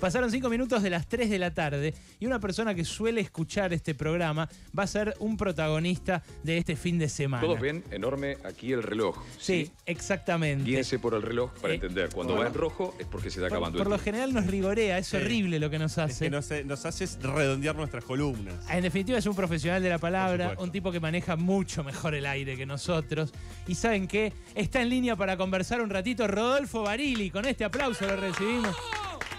Pasaron 0.00 0.30
cinco 0.30 0.48
minutos 0.48 0.82
de 0.82 0.90
las 0.90 1.06
3 1.08 1.30
de 1.30 1.38
la 1.38 1.52
tarde 1.54 1.94
y 2.20 2.26
una 2.26 2.38
persona 2.38 2.74
que 2.74 2.84
suele 2.84 3.20
escuchar 3.20 3.72
este 3.72 3.94
programa 3.94 4.48
va 4.78 4.82
a 4.82 4.86
ser 4.86 5.14
un 5.20 5.36
protagonista 5.36 6.22
de 6.42 6.58
este 6.58 6.76
fin 6.76 6.98
de 6.98 7.08
semana. 7.08 7.42
Todos 7.42 7.60
ven 7.60 7.82
enorme 7.90 8.36
aquí 8.44 8.72
el 8.72 8.82
reloj. 8.82 9.16
Sí, 9.38 9.70
exactamente. 9.86 10.64
Guíense 10.64 10.98
por 10.98 11.14
el 11.14 11.22
reloj 11.22 11.52
para 11.60 11.72
Eh, 11.72 11.76
entender. 11.76 12.10
Cuando 12.14 12.34
por- 12.34 12.44
va 12.44 12.48
en 12.48 12.54
rojo 12.54 12.94
es 12.98 13.06
porque 13.06 13.30
se 13.30 13.38
está 13.40 13.48
Por, 13.48 13.56
acabando 13.58 13.78
por 13.78 13.86
el 13.86 13.90
lo 13.90 13.96
tiempo. 13.96 14.04
general 14.04 14.34
nos 14.34 14.46
rigorea, 14.46 14.98
es 14.98 15.06
Sí. 15.08 15.16
horrible 15.16 15.58
lo 15.58 15.70
que 15.70 15.78
nos 15.78 15.92
Es 15.92 15.98
hace. 15.98 16.24
que 16.26 16.30
nos, 16.30 16.50
nos 16.64 16.84
haces 16.86 17.18
redondear 17.22 17.74
nuestras 17.76 18.04
columnas. 18.04 18.54
En 18.70 18.82
definitiva 18.82 19.18
es 19.18 19.26
un 19.26 19.34
profesional 19.34 19.82
de 19.82 19.88
la 19.88 19.98
palabra, 19.98 20.54
un 20.58 20.70
tipo 20.70 20.92
que 20.92 21.00
maneja 21.00 21.36
mucho 21.36 21.82
mejor 21.84 22.14
el 22.14 22.26
aire 22.26 22.56
que 22.56 22.66
nosotros. 22.66 23.32
Y 23.66 23.74
saben 23.74 24.06
qué, 24.08 24.32
está 24.54 24.82
en 24.82 24.90
línea 24.90 25.16
para 25.16 25.36
conversar 25.36 25.80
un 25.80 25.90
ratito 25.90 26.26
Rodolfo 26.26 26.82
Barili. 26.82 27.30
Con 27.30 27.46
este 27.46 27.64
aplauso 27.64 28.06
lo 28.06 28.16
recibimos. 28.16 28.74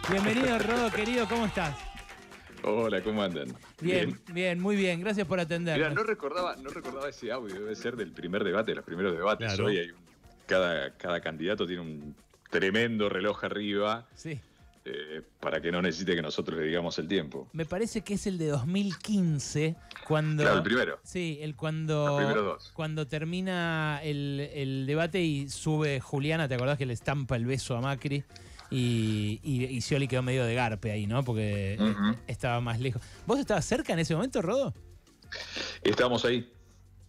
Bienvenido 0.10 0.58
Rodo, 0.60 0.92
querido, 0.92 1.28
¿cómo 1.28 1.46
estás? 1.46 1.76
Hola, 2.64 3.02
¿cómo 3.02 3.22
andan? 3.22 3.54
Bien, 3.82 4.20
bien, 4.34 4.60
muy 4.60 4.76
bien, 4.76 5.00
gracias 5.02 5.28
por 5.28 5.38
Mira, 5.38 5.44
atendernos. 5.46 5.94
no 5.94 6.04
recordaba, 6.04 6.56
no 6.56 6.70
recordaba 6.70 7.10
ese 7.10 7.32
audio, 7.32 7.54
debe 7.56 7.76
ser 7.76 7.96
del 7.96 8.12
primer 8.12 8.44
debate, 8.44 8.72
de 8.72 8.76
los 8.76 8.86
primeros 8.86 9.14
debates. 9.16 9.48
Claro. 9.48 9.66
Hoy 9.66 9.78
hay 9.78 9.90
un- 9.92 9.98
cada, 10.46 10.92
cada 10.98 11.20
candidato 11.22 11.66
tiene 11.68 11.82
un 11.82 12.16
tremendo 12.50 13.10
reloj 13.10 13.44
arriba 13.44 14.08
Sí. 14.16 14.40
eh, 14.86 15.22
para 15.42 15.60
que 15.62 15.72
no 15.72 15.82
necesite 15.82 16.16
que 16.16 16.22
nosotros 16.22 16.58
le 16.58 16.66
digamos 16.66 16.98
el 17.00 17.08
tiempo. 17.10 17.50
Me 17.52 17.66
parece 17.66 18.02
que 18.02 18.14
es 18.14 18.26
el 18.28 18.38
de 18.38 18.48
2015, 18.48 19.76
cuando... 20.08 20.44
Claro, 20.44 20.58
el 20.60 20.64
primero. 20.64 21.00
Sí, 21.04 21.38
el 21.42 21.56
cuando, 21.58 22.08
Los 22.08 22.18
primeros 22.20 22.46
dos. 22.46 22.72
cuando 22.74 23.06
termina 23.08 24.00
el, 24.02 24.40
el 24.54 24.86
debate 24.88 25.22
y 25.22 25.50
sube 25.50 26.00
Juliana, 26.00 26.48
¿te 26.48 26.56
acordás 26.56 26.78
que 26.78 26.86
le 26.86 26.94
estampa 26.94 27.36
el 27.36 27.46
beso 27.46 27.76
a 27.76 27.82
Macri? 27.82 28.24
Y, 28.70 29.40
y, 29.44 29.64
y 29.66 29.82
Scioli 29.82 30.08
quedó 30.08 30.22
medio 30.24 30.44
de 30.46 30.54
garpe 30.54 30.92
ahí, 30.92 31.08
¿no? 31.08 31.24
Porque 31.24 31.78
estaba 32.28 32.60
más 32.62 32.80
lejos. 32.80 33.02
¿Vos 33.26 33.40
estabas 33.40 33.64
cerca 33.66 33.94
en 33.94 34.00
ese 34.00 34.14
momento, 34.14 34.42
Rodo? 34.42 34.74
Estamos 35.84 36.26
ahí, 36.26 36.52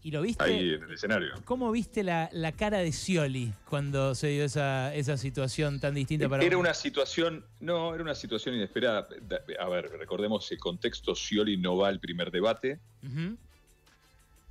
¿Y 0.03 0.13
lo 0.13 0.23
viste? 0.23 0.45
ahí 0.45 0.75
en 0.75 0.83
el 0.85 0.93
escenario. 0.93 1.35
¿Cómo 1.45 1.71
viste 1.73 2.05
la, 2.05 2.29
la 2.33 2.53
cara 2.53 2.79
de 2.79 2.93
Scioli 2.93 3.53
cuando 3.69 4.15
se 4.15 4.29
dio 4.29 4.45
esa, 4.45 4.95
esa 4.95 5.17
situación 5.17 5.81
tan 5.81 5.95
distinta 5.95 6.29
para 6.29 6.45
Era 6.45 6.57
vos? 6.57 6.65
una 6.65 6.75
situación, 6.75 7.45
no, 7.61 7.93
era 7.95 8.03
una 8.05 8.15
situación 8.15 8.55
inesperada. 8.55 9.09
Da- 9.23 9.41
A 9.61 9.69
ver, 9.69 9.91
recordemos 9.99 10.51
el 10.53 10.59
contexto, 10.59 11.15
Scioli 11.17 11.57
no 11.57 11.77
va 11.77 11.89
al 11.89 11.99
primer 11.99 12.31
debate. 12.31 12.79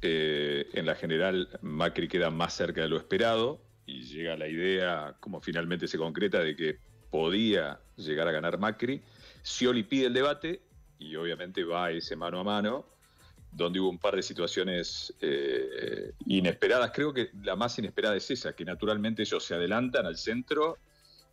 Eh, 0.02 0.68
en 0.74 0.86
la 0.86 0.96
general, 0.96 1.50
Macri 1.62 2.08
queda 2.08 2.30
más 2.30 2.54
cerca 2.54 2.82
de 2.82 2.90
lo 2.90 2.98
esperado 2.98 3.62
y 3.86 4.04
llega 4.04 4.38
la 4.38 4.48
idea, 4.48 5.16
como 5.20 5.42
finalmente 5.42 5.88
se 5.88 5.98
concreta, 5.98 6.40
de 6.40 6.56
que 6.56 6.78
podía 7.10 7.80
llegar 7.96 8.28
a 8.28 8.32
ganar 8.32 8.58
Macri. 8.58 9.02
Scioli 9.44 9.84
pide 9.84 10.08
el 10.08 10.14
debate 10.14 10.62
y 11.00 11.16
obviamente 11.16 11.64
va 11.64 11.86
a 11.86 11.92
ese 11.92 12.16
mano 12.16 12.40
a 12.40 12.44
mano, 12.44 12.86
donde 13.52 13.80
hubo 13.80 13.90
un 13.90 13.98
par 13.98 14.16
de 14.16 14.24
situaciones 14.24 15.14
eh, 15.22 16.12
inesperadas. 16.26 16.92
Creo 16.94 17.14
que 17.14 17.30
la 17.44 17.56
más 17.56 17.78
inesperada 17.80 18.16
es 18.16 18.30
esa, 18.30 18.54
que 18.54 18.66
naturalmente 18.66 19.22
ellos 19.22 19.44
se 19.44 19.56
adelantan 19.56 20.06
al 20.06 20.18
centro 20.18 20.78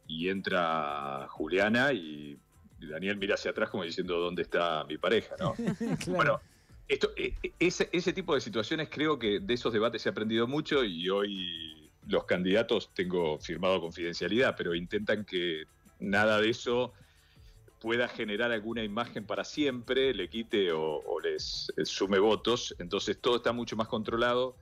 y 0.06 0.28
entra 0.28 1.26
Juliana 1.30 1.92
y 1.92 2.38
Daniel 2.78 3.16
mira 3.16 3.34
hacia 3.34 3.50
atrás 3.50 3.70
como 3.70 3.84
diciendo, 3.84 4.18
¿dónde 4.18 4.42
está 4.42 4.84
mi 4.84 4.98
pareja? 4.98 5.34
¿no? 5.38 5.54
Claro. 5.78 5.98
Bueno, 6.06 6.40
esto, 6.88 7.10
eh, 7.16 7.34
ese, 7.58 7.88
ese 7.92 8.12
tipo 8.12 8.34
de 8.34 8.40
situaciones 8.40 8.88
creo 8.90 9.18
que 9.18 9.40
de 9.40 9.54
esos 9.54 9.72
debates 9.72 10.02
se 10.02 10.08
ha 10.08 10.12
aprendido 10.12 10.46
mucho 10.46 10.84
y 10.84 11.08
hoy 11.08 11.83
los 12.08 12.24
candidatos, 12.24 12.90
tengo 12.94 13.38
firmado 13.38 13.80
confidencialidad, 13.80 14.54
pero 14.56 14.74
intentan 14.74 15.24
que 15.24 15.64
nada 15.98 16.40
de 16.40 16.50
eso 16.50 16.92
pueda 17.80 18.08
generar 18.08 18.50
alguna 18.50 18.82
imagen 18.82 19.26
para 19.26 19.44
siempre, 19.44 20.14
le 20.14 20.28
quite 20.28 20.72
o, 20.72 21.02
les 21.22 21.70
eh, 21.76 21.84
sume 21.84 22.18
votos. 22.18 22.74
Entonces 22.78 23.18
todo 23.20 23.36
está 23.36 23.52
mucho 23.52 23.76
más 23.76 23.88
controlado, 23.88 24.56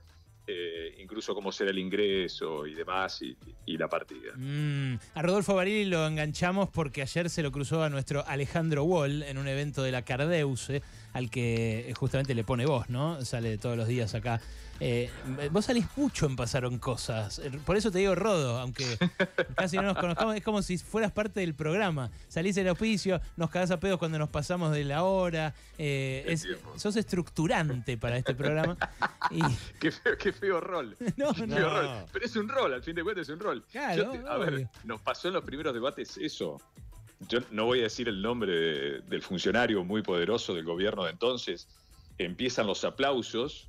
eh, 0.45 0.97
incluso 0.99 1.33
cómo 1.33 1.53
será 1.53 1.71
el 1.71 1.79
ingreso 1.79 2.67
y 2.67 2.73
demás 2.73 3.21
y, 3.21 3.37
y 3.65 3.77
la 3.77 3.87
partida. 3.87 4.33
Mm, 4.35 4.95
a 5.15 5.21
Rodolfo 5.21 5.55
Barili 5.55 5.85
lo 5.85 6.05
enganchamos 6.05 6.67
porque 6.67 7.01
ayer 7.01 7.29
se 7.29 7.41
lo 7.43 7.51
cruzó 7.53 7.81
a 7.81 7.89
nuestro 7.89 8.27
Alejandro 8.27 8.83
Wall 8.83 9.23
en 9.23 9.37
un 9.37 9.47
evento 9.47 9.83
de 9.83 9.93
la 9.93 10.01
Cardeuse, 10.01 10.81
al 11.13 11.29
que 11.29 11.89
eh, 11.89 11.93
justamente 11.93 12.35
le 12.35 12.43
pone 12.43 12.65
voz, 12.65 12.89
¿no? 12.89 13.23
Sale 13.23 13.57
todos 13.57 13.77
los 13.77 13.87
días 13.87 14.15
acá. 14.15 14.41
Eh, 14.79 15.09
vos 15.51 15.65
salís 15.65 15.85
mucho 15.95 16.25
en 16.25 16.35
Pasaron 16.35 16.77
Cosas. 16.79 17.39
Eh, 17.39 17.51
Por 17.65 17.77
eso 17.77 17.91
te 17.91 17.99
digo 17.99 18.15
Rodo, 18.15 18.59
aunque 18.59 18.85
casi 19.55 19.77
no 19.77 19.83
nos 19.83 19.97
conozcamos. 19.97 20.35
Es 20.35 20.43
como 20.43 20.61
si 20.61 20.77
fueras 20.77 21.11
parte 21.11 21.39
del 21.39 21.53
programa. 21.53 22.09
Salís 22.27 22.57
el 22.57 22.67
auspicio, 22.67 23.21
nos 23.37 23.49
cagás 23.49 23.71
a 23.71 23.79
pedos 23.79 23.97
cuando 23.99 24.17
nos 24.19 24.29
pasamos 24.29 24.71
de 24.73 24.83
la 24.83 25.03
hora. 25.03 25.53
eh, 25.77 26.25
es- 26.27 26.47
sos 26.75 26.95
estructurante 26.95 27.97
para 27.97 28.17
este 28.17 28.35
programa. 28.35 28.77
Y, 29.31 29.41
Qué 29.79 29.91
feo, 29.91 30.17
qué 30.17 30.33
feo 30.33 30.59
rol. 30.59 30.97
no, 31.17 31.33
Qué 31.33 31.47
no. 31.47 31.55
feo 31.55 31.69
rol. 31.69 32.05
Pero 32.11 32.25
es 32.25 32.35
un 32.35 32.49
rol, 32.49 32.73
al 32.73 32.83
fin 32.83 32.95
de 32.95 33.03
cuentas 33.03 33.27
es 33.29 33.33
un 33.33 33.39
rol. 33.39 33.63
Claro, 33.71 34.03
Yo 34.03 34.11
te- 34.11 34.27
a 34.29 34.37
ver, 34.37 34.67
nos 34.83 34.99
pasó 35.01 35.27
en 35.29 35.35
los 35.35 35.43
primeros 35.45 35.73
debates 35.73 36.17
eso. 36.17 36.59
Yo 37.29 37.39
no 37.51 37.65
voy 37.65 37.79
a 37.79 37.83
decir 37.83 38.09
el 38.09 38.21
nombre 38.21 38.51
de- 38.51 39.01
del 39.01 39.21
funcionario 39.21 39.83
muy 39.83 40.01
poderoso 40.01 40.53
del 40.53 40.65
gobierno 40.65 41.05
de 41.05 41.11
entonces. 41.11 41.67
Empiezan 42.17 42.67
los 42.67 42.83
aplausos 42.83 43.67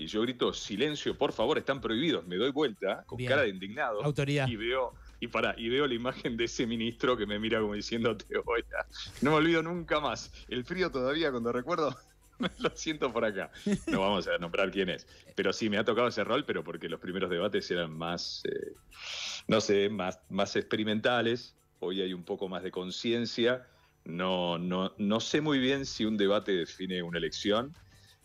y 0.00 0.06
yo 0.06 0.22
grito, 0.22 0.52
silencio, 0.54 1.16
por 1.16 1.32
favor, 1.32 1.58
están 1.58 1.80
prohibidos. 1.80 2.26
Me 2.26 2.36
doy 2.36 2.50
vuelta 2.50 3.04
con 3.06 3.18
Bien. 3.18 3.28
cara 3.28 3.42
de 3.42 3.50
indignado 3.50 4.02
Autoridad. 4.02 4.48
y 4.48 4.56
veo 4.56 4.94
y 5.20 5.28
para 5.28 5.54
y 5.58 5.68
veo 5.68 5.86
la 5.86 5.92
imagen 5.92 6.38
de 6.38 6.44
ese 6.44 6.66
ministro 6.66 7.18
que 7.18 7.26
me 7.26 7.38
mira 7.38 7.60
como 7.60 7.74
diciendo 7.74 8.16
te 8.16 8.38
voy 8.38 8.62
a 8.62 8.86
no 9.20 9.32
me 9.32 9.36
olvido 9.36 9.62
nunca 9.62 10.00
más. 10.00 10.32
El 10.48 10.64
frío 10.64 10.90
todavía 10.90 11.30
cuando 11.30 11.52
recuerdo 11.52 11.94
lo 12.60 12.70
siento 12.70 13.12
por 13.12 13.26
acá. 13.26 13.50
No 13.88 14.00
vamos 14.00 14.26
a 14.26 14.38
nombrar 14.38 14.70
quién 14.70 14.88
es. 14.88 15.06
Pero 15.34 15.52
sí 15.52 15.68
me 15.68 15.76
ha 15.76 15.84
tocado 15.84 16.08
ese 16.08 16.24
rol 16.24 16.46
pero 16.46 16.64
porque 16.64 16.88
los 16.88 16.98
primeros 16.98 17.28
debates 17.28 17.70
eran 17.70 17.92
más 17.92 18.42
eh, 18.46 18.72
no 19.48 19.60
sé 19.60 19.90
más 19.90 20.18
más 20.30 20.56
experimentales. 20.56 21.54
Hoy 21.80 22.00
hay 22.00 22.14
un 22.14 22.24
poco 22.24 22.48
más 22.48 22.62
de 22.62 22.70
conciencia. 22.70 23.66
No 24.06 24.56
no 24.56 24.94
no 24.96 25.20
sé 25.20 25.42
muy 25.42 25.58
bien 25.58 25.84
si 25.84 26.06
un 26.06 26.16
debate 26.16 26.52
define 26.52 27.02
una 27.02 27.18
elección. 27.18 27.74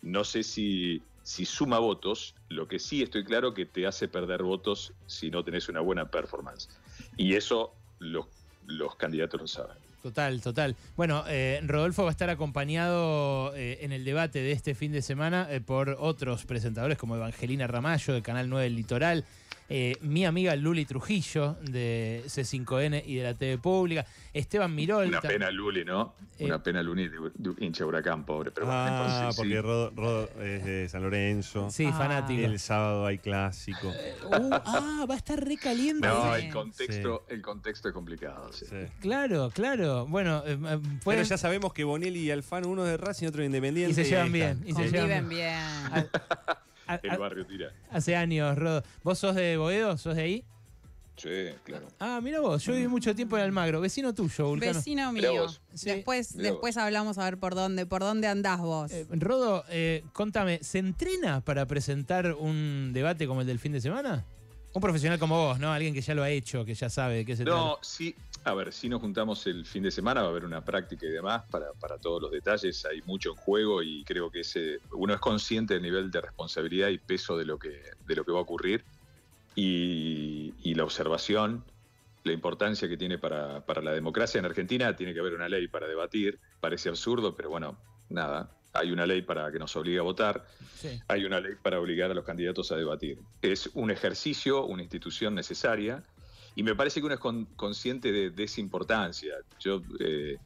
No 0.00 0.24
sé 0.24 0.42
si 0.42 1.02
si 1.26 1.44
suma 1.44 1.80
votos, 1.80 2.36
lo 2.48 2.68
que 2.68 2.78
sí 2.78 3.02
estoy 3.02 3.24
claro 3.24 3.52
que 3.52 3.66
te 3.66 3.84
hace 3.84 4.06
perder 4.06 4.44
votos 4.44 4.92
si 5.08 5.28
no 5.28 5.42
tenés 5.42 5.68
una 5.68 5.80
buena 5.80 6.08
performance. 6.08 6.68
Y 7.16 7.34
eso 7.34 7.74
los, 7.98 8.26
los 8.64 8.94
candidatos 8.94 9.40
lo 9.40 9.48
saben. 9.48 9.76
Total, 10.04 10.40
total. 10.40 10.76
Bueno, 10.96 11.24
eh, 11.26 11.60
Rodolfo 11.64 12.04
va 12.04 12.10
a 12.10 12.12
estar 12.12 12.30
acompañado 12.30 13.52
eh, 13.56 13.78
en 13.80 13.90
el 13.90 14.04
debate 14.04 14.38
de 14.38 14.52
este 14.52 14.76
fin 14.76 14.92
de 14.92 15.02
semana 15.02 15.48
eh, 15.50 15.60
por 15.60 15.96
otros 15.98 16.46
presentadores 16.46 16.96
como 16.96 17.16
Evangelina 17.16 17.66
Ramallo 17.66 18.14
de 18.14 18.22
Canal 18.22 18.48
9 18.48 18.68
El 18.68 18.76
Litoral, 18.76 19.24
eh, 19.68 19.96
mi 20.00 20.24
amiga 20.24 20.54
Luli 20.56 20.84
Trujillo 20.84 21.56
de 21.62 22.22
C5N 22.26 23.02
y 23.06 23.16
de 23.16 23.22
la 23.24 23.34
TV 23.34 23.58
Pública, 23.58 24.06
Esteban 24.32 24.74
Mirol. 24.74 25.08
Una 25.08 25.20
pena 25.20 25.50
Luli, 25.50 25.84
¿no? 25.84 26.14
Eh, 26.38 26.44
Una 26.44 26.62
pena 26.62 26.82
Luli 26.82 27.08
de, 27.08 27.18
de 27.34 27.64
hincha 27.64 27.84
Huracán, 27.86 28.24
pobre. 28.24 28.50
Pero 28.50 28.66
bueno, 28.66 28.80
ah, 28.80 28.88
entonces, 28.88 29.36
porque 29.36 29.52
sí. 29.54 29.60
Rodo, 29.60 29.90
Rodo 29.96 30.30
es 30.42 30.64
de 30.64 30.88
San 30.88 31.02
Lorenzo. 31.02 31.70
Sí, 31.70 31.86
Ah. 31.86 31.92
fanático. 31.96 32.42
El 32.42 32.58
sábado 32.58 33.06
hay 33.06 33.18
clásico. 33.18 33.88
Uh, 33.88 34.50
ah, 34.52 35.06
va 35.08 35.14
a 35.14 35.16
estar 35.16 35.42
recaliente. 35.42 36.06
No, 36.06 36.34
Sí. 36.36 36.44
el 36.46 36.52
contexto, 36.52 37.24
el 37.28 37.42
contexto 37.42 37.88
es 37.88 37.94
complicado. 37.94 38.52
sí. 38.52 38.66
Sí. 38.68 38.76
Claro, 39.00 39.50
claro. 39.54 40.06
Bueno, 40.06 40.42
eh, 40.46 40.58
eh, 40.62 40.78
Pero 41.04 41.22
ya 41.22 41.38
sabemos 41.38 41.72
que 41.72 41.84
Bonelli 41.84 42.20
y 42.20 42.30
Alfano, 42.30 42.68
uno 42.68 42.84
de 42.84 42.96
Racing 42.96 43.24
y 43.26 43.28
otro 43.28 43.40
de 43.40 43.46
Independiente. 43.46 43.92
Y 43.92 44.04
se 44.04 44.04
llevan 44.10 44.32
bien, 44.32 44.62
y 44.66 44.72
se 44.74 44.90
llevan 44.90 45.28
bien. 45.28 45.56
El 47.02 47.10
a- 47.10 47.16
barrio 47.18 47.46
tira. 47.46 47.72
hace 47.90 48.14
años, 48.16 48.56
Rodo. 48.56 48.82
¿Vos 49.02 49.18
sos 49.18 49.34
de 49.34 49.56
Boedo? 49.56 49.96
¿Sos 49.98 50.16
de 50.16 50.22
ahí? 50.22 50.44
Sí, 51.16 51.28
claro. 51.64 51.86
Ah, 51.98 52.20
mira 52.22 52.40
vos, 52.40 52.62
yo 52.62 52.74
viví 52.74 52.88
mucho 52.88 53.14
tiempo 53.14 53.38
en 53.38 53.44
Almagro, 53.44 53.80
vecino 53.80 54.12
tuyo, 54.12 54.48
Vulcano. 54.48 54.74
Vecino 54.74 55.12
mío. 55.12 55.32
vos. 55.44 55.62
Sí. 55.72 55.86
Después, 55.88 56.34
Mirá 56.36 56.50
después 56.50 56.76
hablamos 56.76 57.16
a 57.16 57.24
ver 57.24 57.38
por 57.38 57.54
dónde, 57.54 57.86
por 57.86 58.02
dónde 58.02 58.26
andás 58.28 58.60
vos. 58.60 58.92
Eh, 58.92 59.06
Rodo, 59.12 59.64
eh, 59.70 60.04
contame, 60.12 60.58
¿se 60.62 60.78
entrena 60.78 61.40
para 61.40 61.64
presentar 61.66 62.34
un 62.34 62.90
debate 62.92 63.26
como 63.26 63.40
el 63.40 63.46
del 63.46 63.58
fin 63.58 63.72
de 63.72 63.80
semana? 63.80 64.26
Un 64.74 64.82
profesional 64.82 65.18
como 65.18 65.38
vos, 65.38 65.58
¿no? 65.58 65.72
Alguien 65.72 65.94
que 65.94 66.02
ya 66.02 66.14
lo 66.14 66.22
ha 66.22 66.28
hecho, 66.28 66.66
que 66.66 66.74
ya 66.74 66.90
sabe 66.90 67.14
de 67.16 67.24
qué 67.24 67.34
se 67.34 67.44
No, 67.44 67.78
sí. 67.80 68.14
A 68.46 68.54
ver, 68.54 68.72
si 68.72 68.88
nos 68.88 69.00
juntamos 69.00 69.44
el 69.48 69.66
fin 69.66 69.82
de 69.82 69.90
semana, 69.90 70.20
va 70.20 70.28
a 70.28 70.30
haber 70.30 70.44
una 70.44 70.64
práctica 70.64 71.04
y 71.04 71.10
demás 71.10 71.42
para, 71.50 71.72
para 71.80 71.98
todos 71.98 72.22
los 72.22 72.30
detalles. 72.30 72.84
Hay 72.84 73.02
mucho 73.02 73.30
en 73.30 73.36
juego 73.36 73.82
y 73.82 74.04
creo 74.04 74.30
que 74.30 74.40
ese, 74.40 74.78
uno 74.92 75.14
es 75.14 75.18
consciente 75.18 75.74
del 75.74 75.82
nivel 75.82 76.12
de 76.12 76.20
responsabilidad 76.20 76.90
y 76.90 76.98
peso 76.98 77.36
de 77.36 77.44
lo 77.44 77.58
que, 77.58 77.82
de 78.06 78.14
lo 78.14 78.24
que 78.24 78.30
va 78.30 78.38
a 78.38 78.42
ocurrir 78.42 78.84
y, 79.56 80.54
y 80.62 80.74
la 80.74 80.84
observación, 80.84 81.64
la 82.22 82.32
importancia 82.32 82.88
que 82.88 82.96
tiene 82.96 83.18
para, 83.18 83.66
para 83.66 83.82
la 83.82 83.90
democracia. 83.90 84.38
En 84.38 84.44
Argentina 84.44 84.94
tiene 84.94 85.12
que 85.12 85.18
haber 85.18 85.34
una 85.34 85.48
ley 85.48 85.66
para 85.66 85.88
debatir. 85.88 86.38
Parece 86.60 86.88
absurdo, 86.88 87.34
pero 87.34 87.50
bueno, 87.50 87.76
nada. 88.10 88.52
Hay 88.74 88.92
una 88.92 89.06
ley 89.06 89.22
para 89.22 89.50
que 89.50 89.58
nos 89.58 89.74
obligue 89.74 89.98
a 89.98 90.02
votar 90.02 90.46
Sí. 90.76 91.00
hay 91.08 91.24
una 91.24 91.40
ley 91.40 91.54
para 91.60 91.80
obligar 91.80 92.12
a 92.12 92.14
los 92.14 92.24
candidatos 92.24 92.70
a 92.70 92.76
debatir. 92.76 93.18
Es 93.42 93.70
un 93.74 93.90
ejercicio, 93.90 94.64
una 94.66 94.82
institución 94.82 95.34
necesaria 95.34 96.04
y 96.56 96.62
me 96.62 96.74
parece 96.74 97.00
que 97.00 97.06
uno 97.06 97.14
es 97.14 97.20
con- 97.20 97.44
consciente 97.54 98.10
de, 98.10 98.30
de 98.30 98.42
esa 98.44 98.60
importancia. 98.60 99.34
Yo 99.60 99.84
eh, 100.00 100.38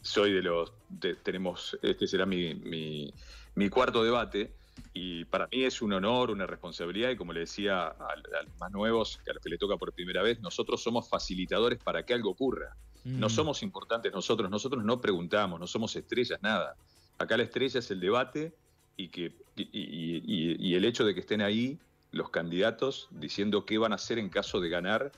soy 0.00 0.32
de 0.32 0.42
los, 0.42 0.72
de- 0.88 1.16
tenemos, 1.16 1.78
este 1.82 2.06
será 2.06 2.26
mi, 2.26 2.54
mi- 2.54 3.14
mi 3.54 3.68
cuarto 3.68 4.02
debate, 4.02 4.56
y 4.94 5.24
para 5.26 5.46
mí 5.52 5.64
es 5.64 5.80
un 5.82 5.92
honor, 5.92 6.30
una 6.30 6.46
responsabilidad, 6.46 7.10
y 7.10 7.16
como 7.16 7.32
le 7.34 7.40
decía 7.40 7.82
a, 7.82 7.88
a 7.90 8.42
los 8.44 8.56
más 8.58 8.70
nuevos, 8.72 9.18
que 9.24 9.30
a 9.30 9.34
los 9.34 9.42
que 9.42 9.50
le 9.50 9.58
toca 9.58 9.76
por 9.76 9.92
primera 9.92 10.22
vez, 10.22 10.40
nosotros 10.40 10.82
somos 10.82 11.08
facilitadores 11.08 11.78
para 11.78 12.02
que 12.04 12.14
algo 12.14 12.30
ocurra. 12.30 12.74
No 13.04 13.26
Mm. 13.26 13.30
somos 13.30 13.62
importantes 13.62 14.12
nosotros, 14.12 14.48
nosotros 14.50 14.82
no 14.84 15.00
preguntamos, 15.00 15.60
no 15.60 15.66
somos 15.66 15.94
estrellas, 15.96 16.38
nada. 16.42 16.76
Acá 17.18 17.36
la 17.36 17.42
estrella 17.42 17.78
es 17.80 17.90
el 17.90 18.00
debate 18.00 18.54
y, 18.96 19.08
que, 19.10 19.36
y, 19.56 19.62
y- 19.62 20.22
y- 20.24 20.56
y 20.70 20.74
el 20.76 20.84
hecho 20.84 21.04
de 21.04 21.12
que 21.12 21.20
estén 21.20 21.42
ahí 21.42 21.78
los 22.10 22.30
candidatos 22.30 23.08
diciendo 23.10 23.66
qué 23.66 23.76
van 23.78 23.92
a 23.92 23.96
hacer 23.96 24.18
en 24.18 24.28
caso 24.30 24.60
de 24.60 24.68
ganar 24.68 25.12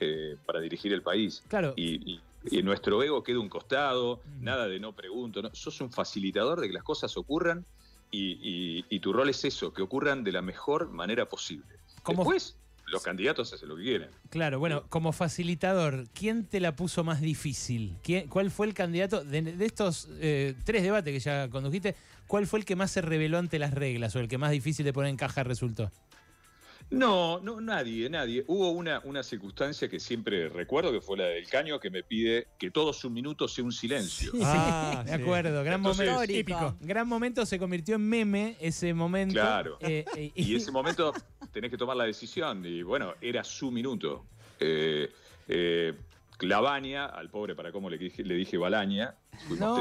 eh, 0.00 0.36
para 0.46 0.60
dirigir 0.60 0.92
el 0.92 1.02
país. 1.02 1.42
Claro. 1.48 1.72
Y, 1.76 2.12
y- 2.14 2.20
y 2.50 2.62
nuestro 2.62 3.02
ego 3.02 3.22
queda 3.22 3.38
un 3.40 3.48
costado, 3.48 4.20
nada 4.40 4.68
de 4.68 4.78
no 4.78 4.92
pregunto. 4.94 5.40
no. 5.40 5.50
Sos 5.54 5.80
un 5.80 5.90
facilitador 5.90 6.60
de 6.60 6.66
que 6.66 6.74
las 6.74 6.82
cosas 6.82 7.16
ocurran 7.16 7.64
y, 8.10 8.32
y- 8.42 8.84
y 8.90 9.00
tu 9.00 9.12
rol 9.14 9.30
es 9.30 9.44
eso, 9.46 9.72
que 9.72 9.80
ocurran 9.80 10.22
de 10.24 10.32
la 10.32 10.42
mejor 10.42 10.90
manera 10.90 11.26
posible. 11.26 11.64
¿Cómo- 12.02 12.18
Después, 12.22 12.58
los 12.88 13.02
candidatos 13.02 13.50
hacen 13.54 13.66
lo 13.70 13.76
que 13.76 13.82
quieren. 13.82 14.10
Claro, 14.28 14.58
bueno, 14.58 14.84
como 14.90 15.12
facilitador, 15.12 16.06
¿quién 16.12 16.44
te 16.46 16.60
la 16.60 16.76
puso 16.76 17.02
más 17.02 17.22
difícil? 17.22 17.96
¿Quién- 18.02 18.28
¿Cuál 18.28 18.50
fue 18.50 18.66
el 18.66 18.74
candidato 18.74 19.24
de, 19.24 19.40
de 19.40 19.64
estos 19.64 20.08
eh, 20.20 20.54
tres 20.64 20.82
debates 20.82 21.12
que 21.14 21.20
ya 21.20 21.48
condujiste? 21.48 21.96
¿Cuál 22.26 22.46
fue 22.46 22.58
el 22.58 22.64
que 22.66 22.76
más 22.76 22.90
se 22.90 23.00
reveló 23.00 23.38
ante 23.38 23.58
las 23.58 23.72
reglas 23.72 24.14
o 24.16 24.20
el 24.20 24.28
que 24.28 24.36
más 24.38 24.50
difícil 24.50 24.84
de 24.84 24.92
poner 24.92 25.10
en 25.10 25.16
caja 25.16 25.44
resultó? 25.44 25.90
No, 26.90 27.40
no, 27.40 27.60
nadie, 27.60 28.08
nadie. 28.08 28.44
Hubo 28.46 28.70
una, 28.70 29.00
una 29.04 29.22
circunstancia 29.22 29.88
que 29.88 29.98
siempre 29.98 30.48
recuerdo, 30.48 30.92
que 30.92 31.00
fue 31.00 31.16
la 31.18 31.24
del 31.26 31.46
caño, 31.48 31.80
que 31.80 31.90
me 31.90 32.02
pide 32.02 32.46
que 32.58 32.70
todo 32.70 32.92
su 32.92 33.10
minuto 33.10 33.48
sea 33.48 33.64
un 33.64 33.72
silencio. 33.72 34.30
Sí, 34.32 34.38
Ah, 34.42 35.02
de 35.06 35.12
acuerdo, 35.14 35.64
gran 35.64 35.80
Entonces- 35.80 36.08
momento. 36.10 36.76
Gran 36.80 37.08
momento 37.08 37.46
se 37.46 37.58
convirtió 37.58 37.96
en 37.96 38.08
meme 38.08 38.56
ese 38.60 38.94
momento. 38.94 39.34
Claro. 39.34 39.78
Eh, 39.80 40.04
eh, 40.16 40.30
Y 40.36 40.54
ese 40.56 40.70
momento 40.70 41.12
tenés 41.52 41.70
que 41.70 41.76
tomar 41.78 41.96
la 41.96 42.04
decisión. 42.04 42.64
Y 42.64 42.82
bueno, 42.82 43.14
era 43.20 43.42
su 43.42 43.70
minuto. 43.70 44.24
Eh, 44.60 45.10
eh, 46.44 46.48
Clavaña, 46.48 47.06
al 47.06 47.30
pobre 47.30 47.54
para 47.54 47.72
cómo 47.72 47.88
le 47.90 47.98
dije, 47.98 48.22
le 48.24 48.34
dije 48.34 48.56
Balaña, 48.58 49.18
no, 49.58 49.74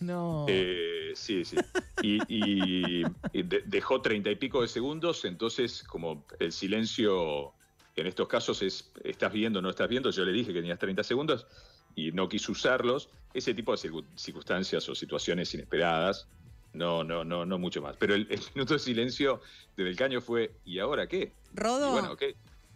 no. 0.00 0.46
Eh, 0.48 1.12
sí, 1.14 1.44
sí. 1.44 1.56
Y, 2.00 2.24
y- 2.28 3.06
y 3.32 3.42
de- 3.44 3.62
dejó 3.66 4.00
treinta 4.02 4.30
y 4.30 4.36
pico 4.36 4.60
de 4.62 4.68
segundos, 4.68 5.24
entonces 5.24 5.82
como 5.84 6.26
el 6.40 6.52
silencio 6.52 7.54
en 7.94 8.06
estos 8.06 8.26
casos 8.26 8.62
es, 8.62 8.92
estás 9.04 9.32
viendo, 9.32 9.60
no 9.62 9.70
estás 9.70 9.88
viendo, 9.88 10.10
yo 10.10 10.24
le 10.24 10.32
dije 10.32 10.52
que 10.52 10.60
tenías 10.60 10.78
30 10.78 11.04
segundos 11.04 11.46
y 11.94 12.10
no 12.12 12.28
quiso 12.28 12.52
usarlos, 12.52 13.10
ese 13.34 13.54
tipo 13.54 13.72
de 13.72 13.78
circu- 13.78 14.06
circunstancias 14.16 14.88
o 14.88 14.94
situaciones 14.94 15.52
inesperadas, 15.54 16.28
no, 16.72 17.04
no, 17.04 17.22
no, 17.22 17.44
no 17.44 17.58
mucho 17.58 17.82
más. 17.82 17.96
Pero 17.98 18.14
el, 18.14 18.26
el 18.30 18.40
minuto 18.54 18.72
de 18.74 18.78
silencio 18.80 19.42
del 19.76 19.94
caño 19.94 20.20
fue, 20.22 20.58
¿y 20.64 20.78
ahora 20.78 21.06
qué? 21.06 21.36
Y 21.52 21.56
Rodo, 21.60 21.92
bueno, 21.92 22.16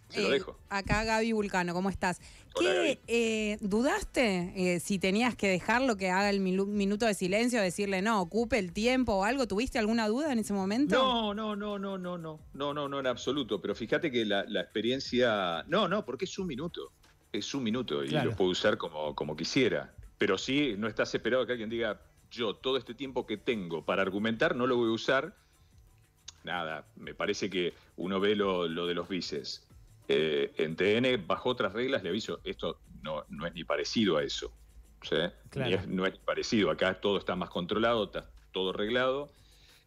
se 0.08 0.20
lo 0.22 0.28
eh, 0.28 0.32
dejo. 0.32 0.58
acá 0.68 1.04
Gaby 1.04 1.32
Vulcano, 1.32 1.74
¿cómo 1.74 1.90
estás? 1.90 2.20
Hola, 2.54 2.70
¿Qué 2.70 2.76
Gaby. 2.76 2.98
eh, 3.08 3.58
dudaste 3.60 4.52
eh, 4.56 4.80
si 4.80 4.98
tenías 4.98 5.34
que 5.36 5.48
dejarlo 5.48 5.96
que 5.96 6.10
haga 6.10 6.30
el 6.30 6.40
minuto 6.40 7.06
de 7.06 7.14
silencio, 7.14 7.60
decirle 7.60 8.02
no, 8.02 8.20
ocupe 8.20 8.58
el 8.58 8.72
tiempo 8.72 9.14
o 9.14 9.24
algo? 9.24 9.46
¿Tuviste 9.46 9.78
alguna 9.78 10.08
duda 10.08 10.32
en 10.32 10.38
ese 10.38 10.52
momento? 10.52 10.96
No, 10.96 11.34
no, 11.34 11.56
no, 11.56 11.78
no, 11.78 11.98
no, 11.98 12.18
no, 12.18 12.40
no, 12.54 12.74
no, 12.74 12.88
no 12.88 13.00
en 13.00 13.06
absoluto. 13.06 13.60
Pero 13.60 13.74
fíjate 13.74 14.10
que 14.10 14.24
la, 14.24 14.44
la 14.48 14.60
experiencia, 14.62 15.64
no, 15.68 15.88
no, 15.88 16.04
porque 16.04 16.24
es 16.24 16.38
un 16.38 16.46
minuto, 16.46 16.92
es 17.32 17.54
un 17.54 17.62
minuto 17.64 18.04
y 18.04 18.08
Claro. 18.08 18.30
lo 18.30 18.36
puedo 18.36 18.50
usar 18.50 18.78
como, 18.78 19.14
como 19.14 19.36
quisiera. 19.36 19.92
Pero 20.18 20.38
sí, 20.38 20.74
no 20.78 20.88
estás 20.88 21.14
esperado 21.14 21.44
que 21.44 21.52
alguien 21.52 21.68
diga, 21.68 22.00
yo 22.30 22.54
todo 22.56 22.76
este 22.78 22.94
tiempo 22.94 23.26
que 23.26 23.36
tengo 23.36 23.84
para 23.84 24.02
argumentar 24.02 24.56
no 24.56 24.66
lo 24.66 24.76
voy 24.76 24.88
a 24.88 24.92
usar. 24.92 25.34
Nada, 26.44 26.86
me 26.96 27.12
parece 27.14 27.50
que 27.50 27.74
uno 27.96 28.20
ve 28.20 28.36
lo, 28.36 28.68
lo 28.68 28.86
de 28.86 28.94
los 28.94 29.08
vices. 29.08 29.65
Eh, 30.08 30.52
en 30.58 30.76
TN, 30.76 31.16
bajo 31.26 31.48
otras 31.50 31.72
reglas, 31.72 32.02
le 32.02 32.10
aviso, 32.10 32.40
esto 32.44 32.80
no, 33.02 33.24
no 33.28 33.46
es 33.46 33.54
ni 33.54 33.64
parecido 33.64 34.16
a 34.18 34.22
eso. 34.22 34.52
¿sí? 35.02 35.16
Claro. 35.50 35.68
Ni 35.70 35.74
es- 35.74 35.88
no 35.88 36.06
es 36.06 36.12
ni 36.12 36.18
parecido. 36.20 36.70
Acá 36.70 37.00
todo 37.00 37.18
está 37.18 37.34
más 37.36 37.50
controlado, 37.50 38.04
está 38.04 38.30
todo 38.52 38.70
arreglado. 38.70 39.32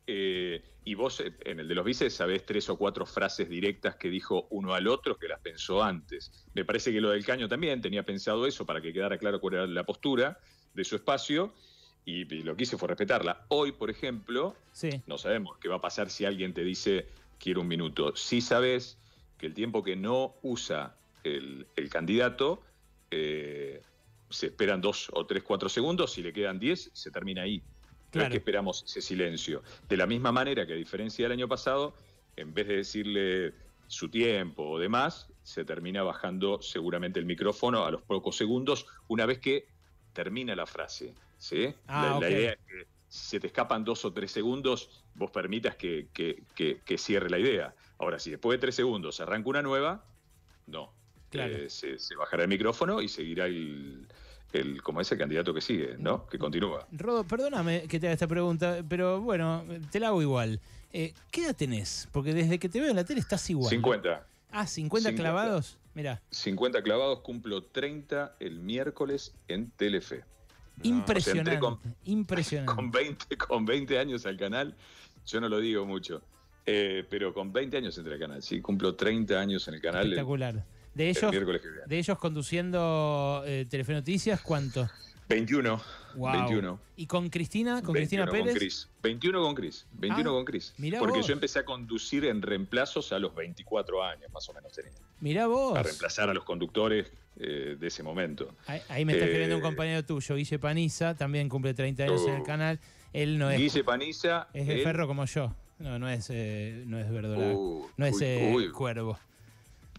Eh, 0.07 0.63
y 0.85 0.95
vos 0.95 1.19
eh, 1.19 1.33
en 1.41 1.59
el 1.59 1.67
de 1.67 1.75
los 1.75 1.85
vices 1.85 2.13
sabés 2.13 2.45
tres 2.45 2.67
o 2.69 2.77
cuatro 2.77 3.05
frases 3.05 3.47
directas 3.47 3.95
que 3.95 4.09
dijo 4.09 4.47
uno 4.49 4.73
al 4.73 4.87
otro 4.87 5.17
que 5.17 5.27
las 5.27 5.39
pensó 5.39 5.83
antes. 5.83 6.31
Me 6.53 6.65
parece 6.65 6.91
que 6.91 6.99
lo 7.01 7.11
del 7.11 7.25
caño 7.25 7.47
también 7.47 7.79
tenía 7.81 8.03
pensado 8.03 8.47
eso 8.47 8.65
para 8.65 8.81
que 8.81 8.91
quedara 8.91 9.17
claro 9.17 9.39
cuál 9.39 9.53
era 9.55 9.67
la 9.67 9.83
postura 9.85 10.39
de 10.73 10.83
su 10.83 10.95
espacio 10.95 11.53
y, 12.05 12.21
y 12.33 12.41
lo 12.43 12.55
que 12.55 12.63
hice 12.63 12.77
fue 12.77 12.87
respetarla. 12.87 13.45
Hoy, 13.49 13.71
por 13.73 13.89
ejemplo, 13.91 14.55
Sí. 14.71 14.89
no 15.05 15.17
sabemos 15.17 15.57
qué 15.59 15.67
va 15.69 15.75
a 15.75 15.81
pasar 15.81 16.09
si 16.09 16.25
alguien 16.25 16.53
te 16.53 16.63
dice 16.63 17.07
quiero 17.37 17.61
un 17.61 17.67
minuto. 17.67 18.15
Sí 18.15 18.41
sabes 18.41 18.97
que 19.39 19.47
el 19.47 19.53
tiempo 19.55 19.81
que 19.81 19.95
no 19.95 20.35
usa 20.43 20.95
el, 21.23 21.65
el 21.75 21.89
candidato 21.89 22.61
eh, 23.09 23.81
se 24.29 24.47
esperan 24.47 24.81
dos 24.81 25.09
o 25.13 25.25
tres, 25.25 25.41
cuatro 25.43 25.69
segundos, 25.69 26.11
si 26.13 26.21
le 26.21 26.31
quedan 26.33 26.59
diez, 26.59 26.91
se 26.93 27.09
termina 27.09 27.41
ahí. 27.43 27.63
No 28.13 28.21
es 28.21 28.29
que 28.29 28.37
esperamos 28.37 28.83
ese 28.83 29.01
silencio. 29.01 29.63
De 29.87 29.95
la 29.97 30.05
misma 30.05 30.31
manera 30.31 30.67
que 30.67 30.73
a 30.73 30.75
diferencia 30.75 31.25
del 31.25 31.31
año 31.33 31.47
pasado, 31.47 31.95
en 32.35 32.53
vez 32.53 32.67
de 32.67 32.77
decirle 32.77 33.53
su 33.87 34.09
tiempo 34.09 34.63
o 34.63 34.79
demás, 34.79 35.31
se 35.41 35.63
termina 35.63 36.03
bajando 36.03 36.61
seguramente 36.61 37.19
el 37.19 37.25
micrófono 37.25 37.85
a 37.85 37.91
los 37.91 38.03
pocos 38.03 38.35
segundos 38.35 38.85
una 39.07 39.25
vez 39.25 39.39
que 39.39 39.67
termina 40.13 40.55
la 40.55 40.65
frase. 40.65 41.15
¿sí? 41.37 41.73
Ah, 41.87 42.17
la, 42.21 42.29
idea 42.29 42.51
es 42.51 42.59
que 42.67 42.87
si 43.07 43.29
se 43.29 43.39
te 43.39 43.47
escapan 43.47 43.83
dos 43.83 44.03
o 44.05 44.11
tres 44.13 44.31
segundos, 44.31 45.05
vos 45.13 45.31
permitas 45.31 45.75
que, 45.75 46.09
que- 46.13 46.43
que- 46.55 46.81
que 46.83 46.97
cierre 46.97 47.29
la 47.29 47.39
idea. 47.39 47.73
Ahora, 47.99 48.17
si 48.19 48.31
después 48.31 48.57
de 48.57 48.61
tres 48.61 48.75
segundos 48.75 49.19
arranca 49.19 49.49
una 49.49 49.61
nueva, 49.61 50.03
no. 50.67 50.91
Claro. 51.29 51.55
Eh, 51.55 51.69
se, 51.69 51.99
se 51.99 52.15
bajará 52.15 52.43
el 52.43 52.49
micrófono 52.49 53.01
y 53.01 53.07
seguirá 53.07 53.45
el, 53.45 54.07
el 54.53 54.81
como 54.81 54.99
ese 55.01 55.17
candidato 55.17 55.53
que 55.53 55.61
sigue, 55.61 55.95
¿no? 55.99 56.25
Que 56.27 56.39
continúa. 56.39 56.87
Rodo, 56.91 57.23
perdóname 57.25 57.83
que 57.83 57.99
te 57.99 58.07
haga 58.07 58.13
esta 58.13 58.27
pregunta, 58.27 58.83
pero 58.87 59.21
bueno, 59.21 59.63
te 59.91 59.99
la 59.99 60.07
hago 60.07 60.21
igual. 60.21 60.59
Eh, 60.91 61.13
¿Qué 61.29 61.43
edad 61.45 61.55
tenés? 61.55 62.07
Porque 62.11 62.33
desde 62.33 62.57
que 62.57 62.67
te 62.67 62.79
veo 62.79 62.89
en 62.89 62.95
la 62.95 63.03
tele 63.03 63.19
estás 63.19 63.47
igual. 63.49 63.69
50. 63.69 64.25
Ah, 64.51 64.65
50 64.65 65.09
50. 65.09 65.21
clavados. 65.21 65.77
Mirá, 65.93 66.21
50 66.31 66.81
clavados, 66.81 67.19
cumplo 67.19 67.63
30 67.63 68.37
el 68.39 68.59
miércoles 68.59 69.35
en 69.47 69.69
Telefe. 69.71 70.23
impresionante. 70.83 71.51
entré 71.55 71.59
con- 71.59 71.79
impresionante. 72.05 72.73
Con 72.75 72.89
20, 72.91 73.37
con 73.37 73.65
20 73.65 73.99
años 73.99 74.25
al 74.25 74.37
canal, 74.37 74.75
yo 75.25 75.41
no 75.41 75.49
lo 75.49 75.59
digo 75.59 75.85
mucho, 75.85 76.21
eh, 76.71 77.05
pero 77.09 77.33
con 77.33 77.51
20 77.51 77.77
años 77.77 77.97
entré 77.97 78.13
al 78.13 78.19
canal, 78.19 78.41
sí, 78.43 78.61
cumplo 78.61 78.95
30 78.95 79.39
años 79.39 79.67
en 79.67 79.73
el 79.75 79.81
canal 79.81 80.01
el, 80.05 80.11
Espectacular. 80.13 80.65
De 80.93 81.09
el 81.09 81.17
ellos, 81.17 81.31
miércoles 81.31 81.61
que 81.61 81.67
viene. 81.69 81.83
de 81.87 81.97
ellos 81.97 82.17
conduciendo 82.17 83.43
eh, 83.45 83.65
Telefe 83.69 83.93
Noticias, 83.93 84.41
¿cuánto? 84.41 84.89
21, 85.29 85.81
Wow. 86.15 86.31
21. 86.33 86.79
¿Y 86.97 87.05
con 87.05 87.29
Cristina? 87.29 87.83
¿Con 87.83 87.93
Cristina 87.93 88.25
21 88.25 88.31
Pérez? 88.43 88.53
Con 88.53 88.59
Cris. 88.59 88.89
21 89.03 89.41
con 89.43 89.55
Cris. 89.55 89.85
21 89.93 90.29
Ah, 90.29 90.33
con 90.33 90.45
Cris. 90.45 90.73
Porque 90.97 91.17
vos. 91.19 91.27
yo 91.27 91.33
empecé 91.33 91.59
a 91.59 91.65
conducir 91.65 92.25
en 92.25 92.41
reemplazos 92.41 93.13
a 93.13 93.19
los 93.19 93.35
24 93.35 94.03
años, 94.03 94.31
más 94.33 94.49
o 94.49 94.53
menos 94.53 94.73
tenía. 94.73 94.91
Mirá 95.19 95.45
vos. 95.45 95.77
A 95.77 95.83
reemplazar 95.83 96.29
a 96.31 96.33
los 96.33 96.43
conductores 96.43 97.11
eh, 97.37 97.77
de 97.79 97.87
ese 97.87 98.01
momento. 98.01 98.55
Ahí, 98.65 98.81
ahí 98.89 99.05
me 99.05 99.13
está 99.13 99.25
Eh, 99.25 99.27
escribiendo 99.27 99.55
un 99.57 99.61
compañero 99.61 100.03
tuyo, 100.03 100.35
Guille 100.35 100.57
Paniza, 100.57 101.13
también 101.13 101.47
cumple 101.47 101.75
30 101.75 102.03
años 102.05 102.27
en 102.27 102.33
el 102.33 102.43
canal. 102.43 102.79
Él 103.13 103.37
no 103.37 103.51
es, 103.51 103.59
Guille 103.59 103.83
Paniza. 103.83 104.47
es 104.51 104.65
de 104.65 104.77
él- 104.77 104.83
ferro 104.83 105.05
como 105.07 105.25
yo. 105.25 105.55
No, 105.79 105.97
no 105.97 106.09
es, 106.09 106.29
eh, 106.29 106.83
no 106.85 106.99
es 106.99 107.09
verdolaga. 107.09 107.53
Uh, 107.53 107.87
no 107.95 108.05
es 108.05 108.15
uy, 108.15 108.23
eh, 108.23 108.51
uy, 108.53 108.71
cuervo. 108.71 109.17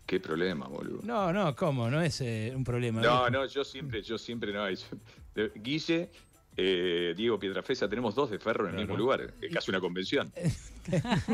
qué 0.05 0.21
problema, 0.21 0.67
boludo. 0.67 1.01
No, 1.03 1.33
no, 1.33 1.57
¿cómo? 1.57 1.91
No 1.91 2.03
es 2.03 2.21
eh, 2.21 2.53
un 2.55 2.65
problema. 2.65 3.01
No, 3.01 3.31
no, 3.31 3.47
yo 3.47 3.65
siempre, 3.65 4.03
yo 4.03 4.19
siempre 4.19 4.53
no. 4.53 4.67
Guille, 5.55 6.11
eh, 6.63 7.15
Diego 7.17 7.39
Pietrafesa, 7.39 7.89
tenemos 7.89 8.15
dos 8.15 8.31
de 8.31 8.39
ferro 8.39 8.69
en 8.69 8.75
el 8.75 8.81
mismo 8.83 8.97
lugar, 8.97 9.33
es 9.41 9.53
casi 9.53 9.71
una 9.71 9.81
convención. 9.81 10.31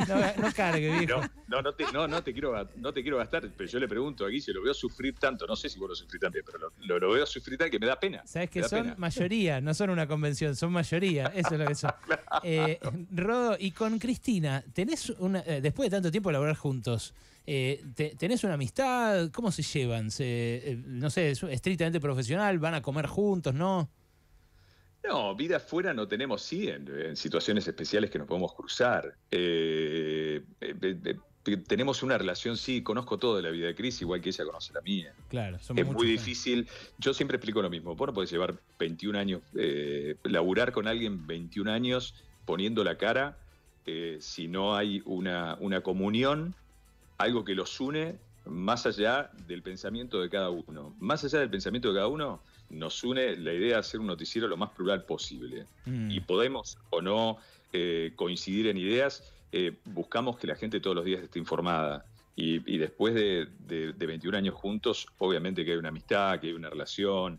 no, 0.09 0.42
no 0.42 0.52
cargue, 0.54 0.99
viejo. 1.00 1.21
No, 1.49 1.62
no, 1.62 1.73
te, 1.75 1.85
no, 1.92 2.06
no 2.06 2.23
te 2.23 2.33
quiero, 2.33 2.52
ga- 2.52 2.68
no 2.76 2.92
te 2.92 3.02
quiero 3.02 3.18
gastar, 3.18 3.49
pero 3.56 3.68
yo 3.68 3.78
le 3.78 3.88
pregunto 3.88 4.25
a 4.25 4.28
Guille, 4.28 4.52
lo 4.52 4.62
veo 4.62 4.75
sufrir 4.75 5.14
tanto, 5.18 5.47
no 5.47 5.56
sé 5.56 5.68
si 5.68 5.78
vos 5.78 5.88
lo 5.90 5.95
sufrís 5.97 6.21
también, 6.21 6.45
pero 6.45 6.59
lo, 6.59 6.73
lo- 6.87 6.99
lo 7.00 7.11
veo 7.12 7.26
sufrir 7.26 7.59
tanto 7.59 7.71
que 7.73 7.78
me 7.78 7.87
da 7.87 7.99
pena. 7.99 8.23
Sabes 8.26 8.50
que 8.50 8.62
son 8.62 8.83
pena. 8.83 8.95
mayoría, 8.99 9.61
no 9.61 9.75
son 9.75 9.90
una 9.90 10.06
convención, 10.06 10.54
son 10.54 10.73
mayoría. 10.73 11.26
Eso 11.35 11.54
es 11.54 11.59
lo 11.61 11.66
que 11.66 11.75
son. 11.75 11.90
Eh, 12.42 12.78
Rodo, 13.12 13.56
y 13.59 13.71
con 13.71 13.99
Cristina, 13.99 14.62
¿tenés 14.73 15.11
una, 15.11 15.40
eh, 15.47 15.61
después 15.61 15.90
de 15.90 15.97
tanto 15.97 16.11
tiempo 16.11 16.30
laborar 16.30 16.54
juntos, 16.54 17.14
eh, 17.47 17.83
te- 17.95 18.14
¿tenés 18.16 18.45
una 18.45 18.54
amistad? 18.54 19.30
¿Cómo 19.33 19.50
se 19.50 19.62
llevan? 19.62 20.11
Se, 20.11 20.25
eh, 20.73 20.83
no 20.85 21.09
sé, 21.11 21.30
¿es 21.30 21.42
estrictamente 21.45 21.99
profesional? 22.00 22.59
¿Van 22.59 22.75
a 22.75 22.83
comer 22.83 23.06
juntos? 23.06 23.54
¿No? 23.54 23.88
No, 25.06 25.34
vida 25.34 25.58
afuera 25.58 25.94
no 25.94 26.08
tenemos, 26.08 26.42
sí, 26.42 26.68
en, 26.68 26.88
en 26.88 27.16
situaciones 27.16 27.66
especiales 27.66 28.10
que 28.10 28.18
nos 28.18 28.26
podemos 28.26 28.52
cruzar. 28.54 29.14
Eh, 29.30 30.42
eh, 30.60 30.75
eh, 31.04 31.56
tenemos 31.58 32.02
una 32.02 32.18
relación, 32.18 32.56
sí, 32.56 32.82
conozco 32.82 33.18
todo 33.18 33.36
de 33.36 33.42
la 33.42 33.50
vida 33.50 33.68
de 33.68 33.75
Cris, 33.76 34.00
igual 34.02 34.20
que 34.20 34.30
ella 34.30 34.44
conoce 34.44 34.72
la 34.72 34.80
mía. 34.80 35.12
Claro, 35.28 35.58
somos 35.60 35.80
Es 35.80 35.92
muy 35.92 36.08
difícil. 36.08 36.68
Yo 36.98 37.14
siempre 37.14 37.36
explico 37.36 37.62
lo 37.62 37.70
mismo. 37.70 37.94
Vos 37.94 38.08
no 38.08 38.14
podés 38.14 38.30
llevar 38.30 38.56
21 38.80 39.18
años, 39.18 39.42
eh, 39.54 40.16
laburar 40.25 40.72
con 40.72 40.88
alguien 40.88 41.26
21 41.26 41.70
años 41.70 42.14
poniendo 42.44 42.82
la 42.84 42.96
cara 42.96 43.38
si 44.18 44.48
no 44.48 44.75
hay 44.75 45.00
una, 45.04 45.56
una 45.60 45.80
comunión, 45.80 46.56
algo 47.18 47.44
que 47.44 47.54
los 47.54 47.78
une 47.78 48.16
más 48.44 48.84
allá 48.84 49.30
del 49.46 49.62
pensamiento 49.62 50.20
de 50.20 50.28
cada 50.28 50.50
uno. 50.50 50.92
Más 50.98 51.22
allá 51.22 51.38
del 51.38 51.50
pensamiento 51.50 51.88
de 51.90 51.94
cada 51.94 52.08
uno, 52.08 52.40
nos 52.70 53.02
une 53.04 53.37
la 53.37 53.52
idea 53.52 53.75
de 53.75 53.80
hacer 53.80 54.00
un 54.00 54.06
noticiero 54.06 54.49
lo 54.49 54.56
más 54.56 54.70
plural 54.70 55.04
posible. 55.04 55.66
Mm. 55.85 56.11
Y 56.11 56.20
podemos 56.20 56.78
o 56.90 57.00
no 57.02 57.38
eh, 57.73 58.12
coincidir 58.16 58.66
en 58.68 58.76
ideas, 58.76 59.32
eh, 59.52 59.73
buscamos 59.85 60.38
que 60.38 60.46
la 60.46 60.56
gente 60.56 60.80
todos 60.80 60.96
los 60.96 61.04
días 61.04 61.23
esté 61.23 61.38
informada. 61.38 62.04
Y, 62.35 62.56
y 62.70 62.78
después 62.78 63.14
de, 63.14 63.49
de- 63.61 63.92
de 63.92 64.06
21 64.06 64.37
años 64.37 64.54
juntos, 64.54 65.06
obviamente 65.18 65.64
que 65.64 65.73
hay 65.73 65.78
una 65.78 65.88
amistad, 65.88 66.38
que 66.40 66.49
hay 66.49 66.52
una 66.52 66.68
relación, 66.68 67.38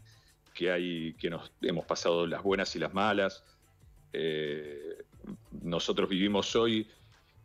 que, 0.53 0.71
hay, 0.71 1.13
que 1.13 1.29
nos 1.29 1.51
hemos 1.61 1.85
pasado 1.85 2.25
las 2.25 2.41
buenas 2.41 2.75
y 2.75 2.79
las 2.79 2.93
malas. 2.93 3.43
Eh, 4.13 4.97
nosotros 5.61 6.09
vivimos 6.09 6.55
hoy, 6.55 6.87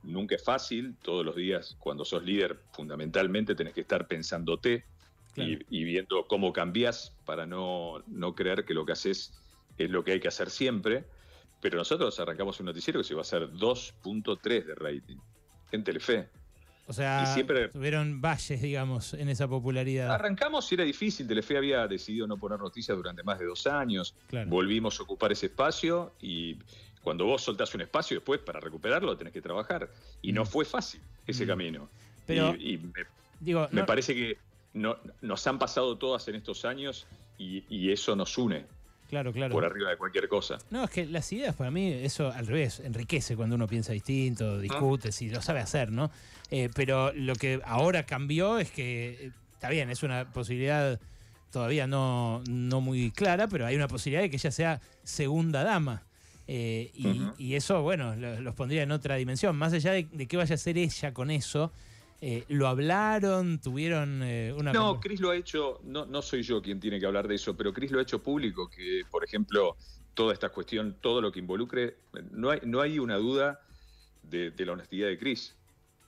nunca 0.02 0.34
es 0.36 0.42
fácil, 0.44 0.94
todos 1.02 1.24
los 1.26 1.36
días 1.36 1.76
cuando 1.78 2.04
sos 2.04 2.24
líder 2.24 2.58
fundamentalmente 2.72 3.54
tenés 3.54 3.74
que 3.74 3.82
estar 3.82 4.06
pensándote 4.06 4.84
Claro. 5.34 5.50
y, 5.50 5.66
y 5.70 5.84
viendo 5.84 6.26
cómo 6.26 6.52
cambiás 6.52 7.14
para 7.24 7.46
no, 7.46 8.02
no 8.06 8.34
creer 8.34 8.64
que 8.64 8.74
lo 8.74 8.84
que 8.84 8.92
haces 8.92 9.32
es 9.78 9.90
lo 9.90 10.04
que 10.04 10.12
hay 10.12 10.20
que 10.20 10.28
hacer 10.28 10.50
siempre. 10.50 11.04
Pero 11.60 11.78
nosotros 11.78 12.18
arrancamos 12.18 12.58
un 12.60 12.66
noticiero 12.66 13.00
que 13.00 13.04
se 13.04 13.14
va 13.14 13.20
a 13.20 13.22
hacer 13.22 13.48
2.3 13.52 14.64
de 14.66 14.74
rating 14.74 15.16
en 15.70 15.84
Telefe. 15.84 16.28
O 16.88 16.92
sea, 16.92 17.22
y 17.22 17.32
siempre- 17.34 17.68
tuvieron 17.68 18.20
valles, 18.20 18.60
digamos, 18.60 19.14
en 19.14 19.28
esa 19.28 19.46
popularidad. 19.48 20.10
Arrancamos 20.10 20.70
y 20.72 20.74
era 20.74 20.84
difícil. 20.84 21.26
Telefe 21.28 21.56
había 21.56 21.86
decidido 21.86 22.26
no 22.26 22.36
poner 22.36 22.58
noticias 22.58 22.96
durante 22.96 23.22
más 23.22 23.38
de 23.38 23.46
dos 23.46 23.66
años. 23.68 24.14
Claro. 24.26 24.50
Volvimos 24.50 24.98
a 24.98 25.04
ocupar 25.04 25.30
ese 25.32 25.46
espacio 25.46 26.12
y 26.20 26.58
cuando 27.02 27.24
vos 27.24 27.42
soltás 27.42 27.72
un 27.74 27.80
espacio 27.82 28.16
después 28.16 28.40
para 28.40 28.58
recuperarlo 28.60 29.16
tenés 29.16 29.32
que 29.32 29.40
trabajar. 29.40 29.88
Y 30.20 30.32
no 30.32 30.42
Mm. 30.42 30.46
fue 30.46 30.64
fácil 30.64 31.00
ese 31.26 31.44
Mm. 31.44 31.48
camino. 31.48 31.88
Pero- 32.26 32.54
y, 32.56 32.74
y 32.74 32.78
me, 32.78 32.92
Digo, 33.40 33.68
me 33.70 33.80
no- 33.82 33.86
parece 33.86 34.14
que 34.14 34.36
no- 34.74 34.96
nos 35.20 35.46
han 35.46 35.58
pasado 35.58 35.96
todas 35.98 36.26
en 36.28 36.34
estos 36.36 36.64
años 36.64 37.06
y, 37.38 37.64
y 37.68 37.90
eso 37.92 38.14
nos 38.16 38.36
une 38.38 38.64
claro, 39.08 39.32
claro. 39.32 39.52
por 39.52 39.64
arriba 39.64 39.90
de 39.90 39.96
cualquier 39.96 40.28
cosa. 40.28 40.58
No, 40.70 40.84
es 40.84 40.90
que 40.90 41.06
las 41.06 41.30
ideas 41.32 41.54
para 41.54 41.70
mí, 41.70 41.90
eso 41.92 42.30
al 42.32 42.46
revés, 42.46 42.80
enriquece 42.80 43.36
cuando 43.36 43.56
uno 43.56 43.66
piensa 43.66 43.92
distinto, 43.92 44.58
discute, 44.58 45.12
si 45.12 45.28
lo 45.28 45.42
sabe 45.42 45.60
hacer, 45.60 45.90
¿no? 45.92 46.10
Eh, 46.50 46.68
pero 46.74 47.12
lo 47.12 47.34
que 47.34 47.60
ahora 47.64 48.04
cambió 48.04 48.58
es 48.58 48.70
que, 48.70 49.10
eh, 49.26 49.30
está 49.54 49.68
bien, 49.68 49.90
es 49.90 50.02
una 50.02 50.30
posibilidad 50.32 50.98
todavía 51.50 51.86
no, 51.86 52.42
no 52.48 52.80
muy 52.80 53.10
clara, 53.10 53.46
pero 53.48 53.66
hay 53.66 53.76
una 53.76 53.88
posibilidad 53.88 54.22
de 54.22 54.30
que 54.30 54.36
ella 54.36 54.50
sea 54.50 54.80
segunda 55.04 55.62
dama. 55.64 56.02
Eh, 56.48 56.90
y, 57.38 57.54
eso, 57.54 57.82
bueno, 57.82 58.16
lo- 58.16 58.40
los 58.40 58.54
pondría 58.54 58.82
en 58.82 58.90
otra 58.90 59.16
dimensión. 59.16 59.54
Más 59.56 59.72
allá 59.74 59.92
de, 59.92 60.06
de 60.10 60.26
qué 60.26 60.36
vaya 60.38 60.54
a 60.54 60.56
hacer 60.56 60.76
ella 60.78 61.12
con 61.14 61.30
eso, 61.30 61.70
eh, 62.22 62.44
¿lo 62.48 62.68
hablaron? 62.68 63.60
¿Tuvieron 63.60 64.22
eh, 64.22 64.54
una... 64.56 64.72
No, 64.72 65.00
Chris 65.00 65.20
lo 65.20 65.30
ha 65.30 65.36
hecho, 65.36 65.80
no, 65.82 66.06
no 66.06 66.22
soy 66.22 66.42
yo 66.42 66.62
quien 66.62 66.78
tiene 66.80 66.98
que 67.00 67.06
hablar 67.06 67.26
de 67.26 67.34
eso, 67.34 67.56
pero 67.56 67.72
Chris 67.72 67.90
lo 67.90 67.98
ha 67.98 68.02
hecho 68.02 68.22
público, 68.22 68.70
que 68.70 69.02
por 69.10 69.24
ejemplo, 69.24 69.76
toda 70.14 70.32
esta 70.32 70.48
cuestión, 70.50 70.96
todo 71.00 71.20
lo 71.20 71.32
que 71.32 71.40
involucre, 71.40 71.96
no 72.30 72.50
hay, 72.50 72.60
no 72.64 72.80
hay 72.80 72.98
una 73.00 73.16
duda 73.16 73.60
de, 74.22 74.52
de 74.52 74.64
la 74.66 74.72
honestidad 74.72 75.08
de 75.08 75.18
Chris 75.18 75.54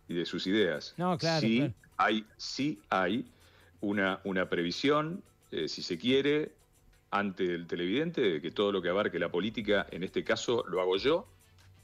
y 0.08 0.14
de 0.14 0.24
sus 0.24 0.46
ideas. 0.46 0.94
No, 0.96 1.18
claro, 1.18 1.40
Sí 1.40 1.58
claro. 1.58 1.74
hay, 1.96 2.24
sí 2.36 2.80
hay 2.90 3.24
una, 3.80 4.20
una 4.24 4.48
previsión, 4.48 5.22
eh, 5.50 5.68
si 5.68 5.82
se 5.82 5.98
quiere, 5.98 6.52
ante 7.10 7.44
el 7.44 7.66
televidente, 7.66 8.20
de 8.20 8.40
que 8.40 8.50
todo 8.50 8.70
lo 8.72 8.80
que 8.80 8.88
abarque 8.88 9.18
la 9.18 9.30
política, 9.30 9.86
en 9.90 10.04
este 10.04 10.22
caso 10.22 10.64
lo 10.68 10.80
hago 10.80 10.96
yo, 10.96 11.26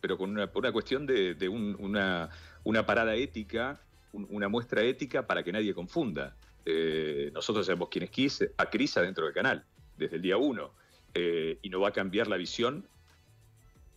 pero 0.00 0.16
con 0.16 0.30
una, 0.30 0.46
por 0.52 0.62
una 0.62 0.72
cuestión 0.72 1.04
de, 1.06 1.34
de 1.34 1.48
un- 1.48 1.76
una, 1.80 2.30
una 2.64 2.86
parada 2.86 3.14
ética, 3.16 3.80
un- 4.12 4.26
una 4.30 4.48
muestra 4.48 4.82
ética 4.82 5.26
para 5.26 5.42
que 5.42 5.52
nadie 5.52 5.74
confunda. 5.74 6.36
Eh, 6.64 7.30
nosotros 7.32 7.66
sabemos 7.66 7.88
quién 7.90 8.04
es 8.04 8.10
a 8.56 8.68
Cris 8.68 8.96
adentro 8.96 9.24
del 9.24 9.34
canal, 9.34 9.64
desde 9.96 10.16
el 10.16 10.22
día 10.22 10.36
uno, 10.36 10.72
eh, 11.14 11.58
y 11.62 11.70
no 11.70 11.80
va 11.80 11.88
a 11.88 11.92
cambiar 11.92 12.26
la 12.28 12.36
visión, 12.36 12.86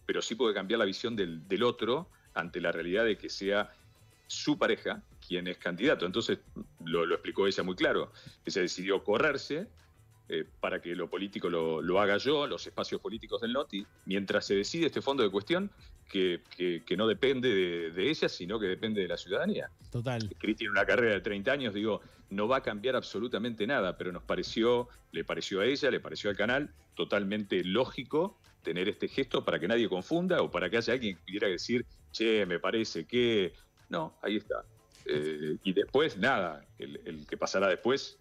pero 0.06 0.22
sí 0.22 0.36
puede 0.36 0.54
cambiar 0.54 0.80
la 0.80 0.86
visión 0.86 1.16
del, 1.16 1.48
otro 1.64 2.10
ante 2.34 2.60
la 2.60 2.72
realidad 2.72 3.06
de 3.06 3.18
que 3.18 3.30
sea 3.30 3.72
su 4.28 4.58
pareja 4.58 5.04
quien 5.26 5.48
es 5.48 5.58
candidato. 5.58 6.06
Entonces, 6.06 6.40
lo, 6.84 7.06
lo 7.06 7.16
explicó 7.16 7.48
ella 7.48 7.64
muy 7.64 7.76
claro, 7.76 8.12
se 8.52 8.62
decidió 8.62 9.04
correrse 9.04 9.68
eh, 10.30 10.46
para 10.60 10.82
que 10.82 10.96
lo 10.96 11.10
político 11.10 11.50
lo, 11.50 11.82
lo 11.82 12.00
haga 12.00 12.18
yo, 12.18 12.48
los 12.48 12.66
espacios 12.66 13.02
políticos 13.02 13.42
del 13.42 13.54
NOTI, 13.54 13.86
mientras 14.06 14.46
se 14.46 14.56
decide 14.56 14.86
este 14.88 15.02
fondo 15.02 15.22
de 15.24 15.30
cuestión 15.30 15.70
que, 16.10 16.42
que- 16.56 16.84
que 16.86 16.96
no 16.98 17.08
depende 17.08 17.50
de, 17.54 17.92
de 17.92 18.10
ella, 18.10 18.30
sino 18.30 18.60
que 18.60 18.68
depende 18.68 19.02
de 19.02 19.08
la 19.08 19.18
ciudadanía. 19.18 19.70
Total. 19.92 20.30
Cris 20.40 20.56
tiene 20.58 20.72
una 20.72 20.86
carrera 20.86 21.14
de 21.16 21.22
30 21.22 21.52
años, 21.52 21.74
digo, 21.74 22.02
no 22.30 22.48
va 22.48 22.58
a 22.58 22.64
cambiar 22.64 22.96
absolutamente 22.96 23.68
nada, 23.68 23.98
pero 23.98 24.12
nos 24.12 24.24
pareció, 24.24 24.88
le 25.12 25.24
pareció 25.24 25.60
a 25.62 25.66
ella, 25.66 25.92
le 25.92 26.00
pareció 26.00 26.30
al 26.30 26.36
canal, 26.38 26.74
totalmente 26.96 27.64
lógico 27.64 28.38
tener 28.64 28.88
este 28.88 29.08
gesto 29.10 29.44
para 29.44 29.60
que 29.60 29.68
nadie 29.68 29.90
confunda 29.90 30.42
o 30.42 30.50
para 30.50 30.70
que 30.70 30.78
haya 30.78 30.94
alguien 30.94 31.18
que 31.18 31.22
pudiera 31.26 31.48
decir, 31.50 31.86
che, 32.12 32.46
me 32.46 32.60
parece 32.60 33.06
que... 33.06 33.54
No, 33.90 34.18
ahí 34.22 34.38
está. 34.38 34.64
Eh, 35.06 35.58
y 35.66 35.74
después, 35.74 36.18
nada, 36.18 36.66
el, 36.80 37.00
el 37.06 37.28
que 37.28 37.36
pasará 37.36 37.68
después 37.68 38.18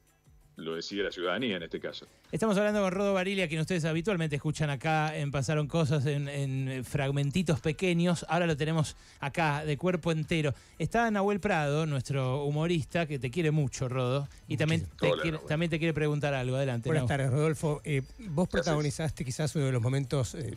lo 0.62 0.74
decide 0.76 1.02
la 1.02 1.10
ciudadanía 1.12 1.56
en 1.56 1.62
este 1.62 1.80
caso. 1.80 2.06
Estamos 2.30 2.56
hablando 2.56 2.80
con 2.82 2.92
Rodo 2.92 3.12
Barilia, 3.14 3.48
quien 3.48 3.60
ustedes 3.60 3.84
habitualmente 3.84 4.36
escuchan 4.36 4.70
acá 4.70 5.16
en 5.16 5.30
Pasaron 5.30 5.66
Cosas 5.66 6.06
en, 6.06 6.28
en 6.28 6.84
fragmentitos 6.84 7.60
pequeños. 7.60 8.24
Ahora 8.28 8.46
lo 8.46 8.56
tenemos 8.56 8.96
acá 9.20 9.64
de 9.64 9.76
cuerpo 9.76 10.12
entero. 10.12 10.54
Está 10.78 11.10
Nahuel 11.10 11.40
Prado, 11.40 11.86
nuestro 11.86 12.44
humorista, 12.44 13.06
que 13.06 13.18
te 13.18 13.30
quiere 13.30 13.50
mucho, 13.50 13.88
Rodo. 13.88 14.28
Y 14.48 14.56
también 14.56 14.86
te, 14.98 15.10
Hola, 15.10 15.22
quiere, 15.22 15.36
Nahuel. 15.36 15.48
también 15.48 15.70
te 15.70 15.78
quiere 15.78 15.92
preguntar 15.94 16.34
algo. 16.34 16.56
Adelante. 16.56 16.88
Buenas 16.88 17.02
Nahu. 17.02 17.08
tardes, 17.08 17.30
Rodolfo. 17.30 17.80
Eh, 17.84 18.02
vos 18.30 18.48
protagonizaste 18.48 19.24
quizás 19.24 19.54
uno 19.56 19.66
de 19.66 19.72
los 19.72 19.82
momentos 19.82 20.34
eh, 20.34 20.54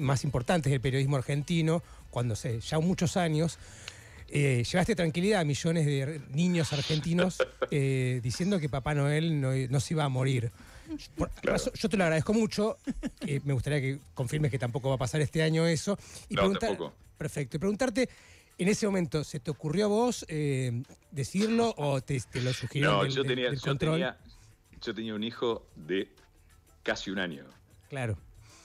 más 0.00 0.24
importantes 0.24 0.70
del 0.70 0.80
periodismo 0.80 1.16
argentino, 1.16 1.82
cuando 2.10 2.34
hace 2.34 2.60
ya 2.60 2.78
muchos 2.78 3.16
años 3.16 3.58
eh, 4.32 4.64
llevaste 4.64 4.96
tranquilidad 4.96 5.40
a 5.40 5.44
millones 5.44 5.84
de 5.86 6.20
niños 6.30 6.72
argentinos 6.72 7.36
eh, 7.70 8.20
diciendo 8.22 8.58
que 8.58 8.68
Papá 8.68 8.94
Noel 8.94 9.40
no, 9.40 9.50
no 9.68 9.80
se 9.80 9.94
iba 9.94 10.04
a 10.04 10.08
morir. 10.08 10.50
Por- 11.16 11.30
Claro. 11.30 11.52
razón- 11.58 11.72
Yo 11.74 11.88
te 11.88 11.96
lo 11.96 12.04
agradezco 12.04 12.32
mucho. 12.32 12.78
eh, 13.26 13.40
me 13.44 13.52
gustaría 13.52 13.80
que 13.80 13.98
confirmes 14.14 14.50
que 14.50 14.58
tampoco 14.58 14.88
va 14.88 14.94
a 14.96 14.98
pasar 14.98 15.20
este 15.20 15.42
año 15.42 15.66
eso. 15.66 15.98
Y 16.28 16.34
No, 16.34 16.50
tampoco. 16.52 16.92
Perfecto. 17.18 17.56
Y 17.56 17.60
preguntarte, 17.60 18.08
en 18.58 18.68
ese 18.68 18.86
momento, 18.86 19.22
¿se 19.24 19.38
te 19.40 19.50
ocurrió 19.50 19.84
a 19.84 19.88
vos 19.88 20.24
decirlo 21.10 21.74
o 21.76 22.00
te, 22.00 22.20
te 22.20 22.40
lo 22.40 22.52
sugirieron 22.52 22.96
No, 22.96 23.02
del- 23.04 23.12
yo 23.12 23.24
tenía, 23.24 23.50
del 23.50 23.60
yo, 23.60 23.76
tenía, 23.76 24.18
yo 24.80 24.94
tenía 24.94 25.14
un 25.14 25.22
hijo 25.24 25.66
de 25.76 26.08
casi 26.82 27.10
un 27.10 27.18
año. 27.18 27.44
Claro. 27.88 28.16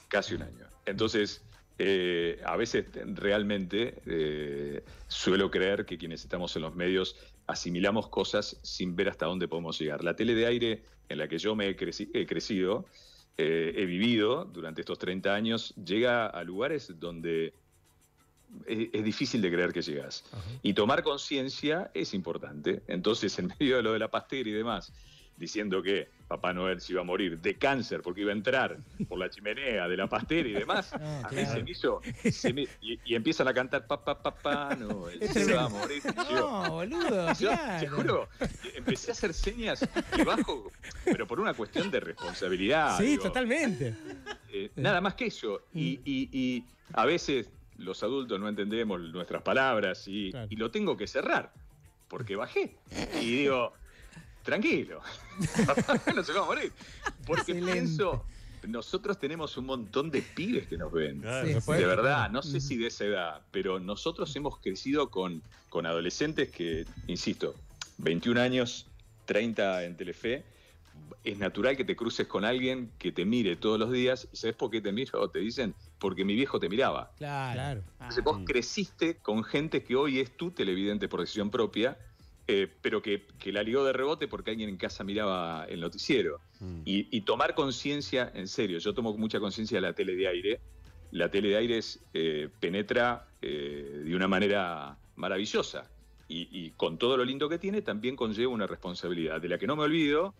casi 0.08 0.34
un 0.34 0.42
año. 0.42 0.66
Entonces, 0.86 1.42
eh, 1.78 2.40
a 2.44 2.56
veces 2.56 2.86
realmente 3.14 4.02
eh, 4.06 4.82
suelo 5.06 5.50
creer 5.50 5.86
que 5.86 5.96
quienes 5.96 6.22
estamos 6.22 6.54
en 6.56 6.62
los 6.62 6.74
medios 6.74 7.16
asimilamos 7.46 8.08
cosas 8.08 8.58
sin 8.62 8.96
ver 8.96 9.08
hasta 9.08 9.26
dónde 9.26 9.48
podemos 9.48 9.78
llegar. 9.78 10.02
La 10.02 10.14
tele 10.16 10.34
de 10.34 10.46
aire 10.46 10.82
en 11.08 11.18
la 11.18 11.28
que 11.28 11.38
yo 11.38 11.54
me 11.54 11.68
he, 11.68 11.76
creci- 11.76 12.10
he 12.12 12.26
crecido, 12.26 12.86
eh, 13.36 13.72
he 13.76 13.86
vivido 13.86 14.44
durante 14.44 14.80
estos 14.82 14.98
30 14.98 15.34
años, 15.34 15.74
llega 15.76 16.26
a 16.26 16.42
lugares 16.44 16.98
donde 16.98 17.54
es, 18.66 18.88
es 18.92 19.04
difícil 19.04 19.40
de 19.40 19.50
creer 19.50 19.72
que 19.72 19.82
llegas. 19.82 20.24
Y 20.62 20.74
tomar 20.74 21.02
conciencia 21.02 21.90
es 21.94 22.12
importante. 22.14 22.82
Entonces, 22.88 23.38
en 23.38 23.46
medio 23.58 23.76
de 23.76 23.82
lo 23.82 23.92
de 23.92 23.98
la 24.00 24.10
pastera 24.10 24.48
y 24.48 24.52
demás, 24.52 24.92
diciendo 25.38 25.82
que 25.82 26.08
Papá 26.26 26.52
Noel 26.52 26.80
se 26.80 26.92
iba 26.92 27.00
a 27.00 27.04
morir 27.04 27.38
de 27.38 27.54
cáncer 27.56 28.02
porque 28.02 28.20
iba 28.22 28.30
a 28.32 28.34
entrar 28.34 28.76
por 29.08 29.18
la 29.18 29.30
chimenea 29.30 29.86
de 29.88 29.96
la 29.96 30.06
pastera 30.08 30.48
y 30.48 30.52
demás, 30.52 30.92
No, 31.00 31.06
a 31.26 31.30
mí 31.30 31.36
claro. 31.36 31.52
se 31.54 31.62
me 31.62 31.70
hizo. 31.70 32.00
se 32.30 32.52
me- 32.52 32.68
y, 32.82 32.98
y 33.04 33.14
empiezan 33.14 33.46
a 33.48 33.54
cantar 33.54 33.86
Papá, 33.86 34.20
Papá 34.22 34.74
Noel 34.76 35.22
se 35.28 35.54
va 35.54 35.64
a 35.64 35.68
morir. 35.68 36.02
Y 36.04 36.08
yo, 36.34 36.40
No, 36.40 36.70
boludo. 36.70 37.32
yo, 37.34 37.48
claro. 37.50 37.80
te 37.80 37.86
juro, 37.88 38.28
empecé 38.74 39.10
a 39.10 39.12
hacer 39.12 39.32
señas 39.32 39.88
que 40.14 40.24
bajo, 40.24 40.70
pero 41.04 41.26
por 41.26 41.38
una 41.40 41.54
cuestión 41.54 41.90
de 41.90 42.00
responsabilidad. 42.00 42.98
sí, 42.98 43.04
digo. 43.06 43.22
totalmente. 43.22 43.94
Eh, 44.52 44.70
nada 44.76 45.00
más 45.00 45.14
que 45.14 45.26
eso. 45.26 45.62
Y, 45.72 46.00
y- 46.04 46.28
y 46.32 46.64
a 46.94 47.06
veces 47.06 47.48
los 47.76 48.02
adultos 48.02 48.40
no 48.40 48.48
entendemos 48.48 49.00
nuestras 49.00 49.42
palabras 49.42 50.04
y, 50.08 50.32
Claro. 50.32 50.48
y 50.50 50.56
lo 50.56 50.70
tengo 50.72 50.96
que 50.96 51.06
cerrar 51.06 51.52
porque 52.08 52.34
bajé. 52.36 52.76
Y 53.22 53.36
digo, 53.42 53.72
tranquilo, 54.48 55.02
papá 55.66 56.00
no 56.16 56.24
se 56.24 56.32
va 56.32 56.40
a 56.40 56.44
morir. 56.46 56.72
Porque 57.26 57.52
Excelente. 57.52 57.72
pienso, 57.72 58.24
nosotros 58.66 59.18
tenemos 59.18 59.56
un 59.58 59.66
montón 59.66 60.10
de 60.10 60.22
pibes 60.22 60.66
que 60.66 60.78
nos 60.78 60.90
ven. 60.90 61.20
Claro, 61.20 61.46
Sí, 61.46 61.52
no 61.54 61.60
sí. 61.60 61.66
puede- 61.66 61.80
De 61.80 61.86
verdad, 61.86 62.30
no 62.30 62.42
sé 62.42 62.58
si 62.60 62.78
de 62.78 62.86
esa 62.86 63.04
edad, 63.04 63.42
pero 63.50 63.78
nosotros 63.78 64.34
hemos 64.36 64.58
crecido 64.58 65.10
con, 65.10 65.42
con 65.68 65.84
adolescentes 65.84 66.50
que, 66.50 66.86
insisto, 67.08 67.54
21 67.98 68.40
años, 68.40 68.86
30 69.26 69.84
en 69.84 69.96
Telefe. 69.98 70.44
Es 71.22 71.38
natural 71.38 71.76
que 71.76 71.84
te 71.84 71.94
cruces 71.94 72.26
con 72.26 72.44
alguien 72.46 72.90
que 72.98 73.12
te 73.12 73.24
mire 73.26 73.54
todos 73.56 73.78
los 73.78 73.92
días. 73.92 74.26
¿Y 74.32 74.36
sabes 74.36 74.56
por 74.56 74.70
qué 74.70 74.80
te 74.80 74.90
miro? 74.92 75.28
Te 75.28 75.38
dicen, 75.40 75.74
porque 75.98 76.24
mi 76.24 76.34
viejo 76.34 76.58
te 76.58 76.68
miraba. 76.70 77.12
Claro. 77.18 77.52
Claro. 77.54 77.82
Ah, 78.00 78.04
Entonces 78.08 78.24
vos 78.24 78.38
creciste 78.46 79.18
con 79.18 79.44
gente 79.44 79.84
que 79.84 79.94
hoy 79.94 80.18
es 80.20 80.34
tu 80.36 80.50
televidente 80.52 81.06
por 81.06 81.20
decisión 81.20 81.50
propia, 81.50 81.98
eh, 82.48 82.66
pero 82.82 83.00
que, 83.02 83.26
que 83.38 83.52
la 83.52 83.62
ligó 83.62 83.84
de 83.84 83.92
rebote 83.92 84.26
porque 84.26 84.50
alguien 84.50 84.68
en 84.70 84.76
casa 84.78 85.04
miraba 85.04 85.66
el 85.68 85.80
noticiero. 85.80 86.40
Mm. 86.60 86.80
Y, 86.84 87.16
y 87.16 87.20
tomar 87.20 87.54
conciencia, 87.54 88.32
en 88.34 88.48
serio, 88.48 88.78
yo 88.78 88.94
tomo 88.94 89.16
mucha 89.16 89.38
conciencia 89.38 89.76
de 89.76 89.82
la 89.82 89.92
tele 89.92 90.16
de 90.16 90.26
aire. 90.28 90.60
La 91.12 91.30
tele 91.30 91.50
de 91.50 91.56
aire 91.56 91.78
es, 91.78 92.00
eh, 92.14 92.48
penetra 92.60 93.28
eh, 93.42 94.02
de 94.04 94.16
una 94.16 94.26
manera 94.28 94.98
maravillosa. 95.16 95.90
Y, 96.26 96.48
y 96.50 96.70
con 96.72 96.98
todo 96.98 97.16
lo 97.16 97.24
lindo 97.24 97.48
que 97.48 97.58
tiene, 97.58 97.80
también 97.82 98.16
conlleva 98.16 98.52
una 98.52 98.66
responsabilidad, 98.66 99.40
de 99.40 99.48
la 99.48 99.58
que 99.58 99.66
no 99.66 99.76
me 99.76 99.84
olvido, 99.84 100.34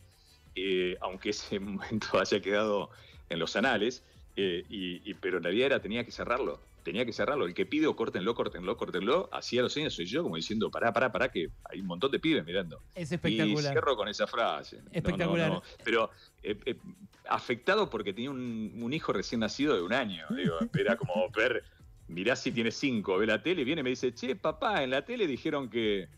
aunque 1.00 1.30
ese 1.30 1.60
momento 1.60 2.18
haya 2.18 2.40
quedado 2.40 2.90
en 3.28 3.38
los 3.38 3.54
anales, 3.56 4.02
y, 4.36 5.10
y- 5.10 5.14
pero 5.14 5.38
en 5.38 5.44
realidad 5.44 5.66
era, 5.66 5.80
tenía 5.82 6.04
que 6.04 6.10
cerrarlo. 6.12 6.60
Tenía 6.88 7.04
que 7.04 7.12
cerrarlo. 7.12 7.44
El 7.44 7.52
que 7.52 7.66
pide, 7.66 7.86
o 7.86 7.94
córtenlo, 7.94 8.34
córtenlo, 8.34 8.74
córtenlo, 8.78 9.28
hacía 9.30 9.60
los 9.60 9.76
años 9.76 9.92
soy 9.92 10.06
yo, 10.06 10.22
como 10.22 10.36
diciendo, 10.36 10.70
pará, 10.70 10.90
pará, 10.90 11.12
pará, 11.12 11.30
que 11.30 11.50
hay 11.64 11.80
un 11.80 11.86
montón 11.86 12.10
de 12.10 12.18
pibes 12.18 12.46
mirando. 12.46 12.80
Es 12.94 13.12
Y 13.12 13.16
espectacular. 13.16 13.72
cierro 13.74 13.94
con 13.94 14.08
esa 14.08 14.26
frase. 14.26 14.78
No, 14.78 14.84
no, 14.84 14.90
Espectacular. 14.92 15.50
no. 15.50 15.62
Pero 15.84 16.10
eh, 16.42 16.58
eh, 16.64 16.76
afectado 17.28 17.90
porque 17.90 18.14
tenía 18.14 18.30
un, 18.30 18.72
un 18.80 18.92
hijo 18.94 19.12
recién 19.12 19.40
nacido 19.40 19.76
de 19.76 19.82
un 19.82 19.92
año. 19.92 20.24
Digo, 20.30 20.56
era 20.78 20.96
como 20.96 21.28
ver, 21.28 21.62
mirá 22.06 22.34
si 22.36 22.52
tiene 22.52 22.70
cinco, 22.70 23.18
ve 23.18 23.26
la 23.26 23.42
tele, 23.42 23.64
viene 23.64 23.80
y 23.80 23.84
me 23.84 23.90
dice, 23.90 24.14
che, 24.14 24.34
papá, 24.34 24.82
en 24.82 24.88
la 24.88 25.04
tele 25.04 25.26
dijeron 25.26 25.68
que... 25.68 26.08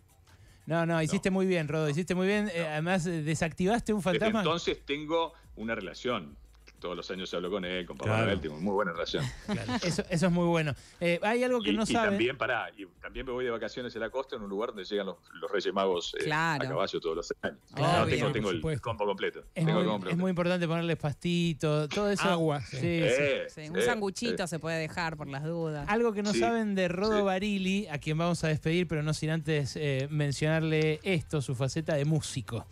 No, 0.67 0.87
no, 0.87 1.03
hiciste 1.03 1.31
muy 1.33 1.47
bien, 1.47 1.67
Rodo, 1.67 1.89
hiciste 1.89 2.15
muy 2.15 2.29
bien. 2.29 2.49
Eh, 2.55 2.65
además, 2.65 3.03
desactivaste 3.05 3.93
un 3.93 3.99
Desde 3.99 4.11
fantasma. 4.21 4.39
entonces 4.39 4.79
tengo 4.87 5.33
una 5.57 5.75
relación. 5.75 6.37
Todos 6.81 6.97
los 6.97 7.11
años 7.11 7.33
hablo 7.35 7.51
con 7.51 7.65
él, 7.65 7.85
con 7.87 7.97
Papá 7.97 8.11
Claro. 8.11 8.27
Noel, 8.27 8.41
tengo 8.41 8.55
una 8.57 8.65
muy 8.65 8.73
buena 8.73 8.93
relación. 8.93 9.25
Eso, 9.85 10.03
eso 10.09 10.27
es 10.27 10.33
muy 10.33 10.47
bueno. 10.47 10.75
Eh, 10.99 11.21
hay 11.23 11.45
algo 11.45 11.61
que 11.61 11.71
Y, 11.71 11.77
no 11.77 11.83
y 11.83 11.87
saben. 11.87 12.11
también, 12.11 12.37
pará, 12.39 12.71
y 12.77 12.87
también 13.01 13.27
me 13.27 13.33
voy 13.33 13.45
de 13.45 13.51
vacaciones 13.51 13.95
a 13.95 13.99
la 13.99 14.11
costa 14.11 14.37
en 14.37 14.43
un 14.43 14.49
lugar 14.49 14.71
donde 14.71 14.85
llegan 14.85 15.07
los, 15.07 15.17
los 15.35 15.51
Reyes 15.51 15.73
Magos 15.75 16.15
eh, 16.19 16.25
Claro. 16.25 16.65
a 16.65 16.69
caballo 16.69 17.01
todos 17.01 17.17
los 17.17 17.35
años. 17.43 17.59
Claro, 17.75 18.07
No, 18.07 18.33
tengo, 18.33 18.51
el 18.71 18.81
combo 18.81 19.05
completo. 19.07 19.41
Es 19.55 19.65
tengo 19.67 19.81
el 19.81 19.85
muy, 19.87 19.93
combo 19.93 20.09
es 20.09 20.17
muy 20.17 20.31
importante 20.31 20.67
ponerles 20.67 20.97
pastito, 20.97 21.89
todo 21.89 22.11
eso. 22.11 22.23
Agua, 22.25 22.61
Sí, 22.63 22.79
sí. 22.79 22.81
sí. 22.81 22.87
Eh, 22.89 23.47
Sí, 23.51 23.69
un 23.69 23.79
eh, 23.79 23.83
sanguchito 23.83 24.45
eh. 24.45 24.49
se 24.49 24.59
puede 24.59 24.79
dejar 24.79 25.17
por 25.17 25.29
las 25.29 25.45
dudas. 25.45 25.87
Algo 25.89 26.13
que 26.13 26.23
no 26.23 26.33
Sí, 26.33 26.41
saben 26.41 26.75
de 26.75 26.89
Rodo 26.89 27.19
sí. 27.19 27.23
Barili, 27.25 27.87
a 27.89 27.99
quien 27.99 28.17
vamos 28.17 28.43
a 28.45 28.49
despedir, 28.49 28.89
pero 28.89 29.03
no 29.03 29.13
sin 29.13 29.31
antes 29.31 29.77
eh, 29.77 30.09
mencionarle 30.11 30.99
esto, 31.03 31.43
su 31.43 31.55
faceta 31.55 31.95
de 31.95 32.05
músico. 32.07 32.67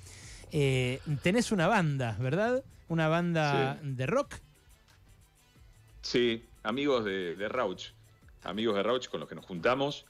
Eh, 0.53 1.01
tenés 1.23 1.53
una 1.53 1.67
banda, 1.67 2.17
¿verdad? 2.21 2.63
Una 2.89 3.09
banda 3.09 3.79
de 3.83 4.07
rock. 4.07 4.35
Sí, 6.03 6.45
amigos 6.63 7.05
de, 7.05 7.35
de 7.37 7.49
Rauch, 7.49 7.91
amigos 8.45 8.77
de 8.77 8.83
Rauch 8.83 9.09
con 9.09 9.21
los 9.21 9.29
que 9.29 9.35
nos 9.35 9.45
juntamos. 9.45 10.07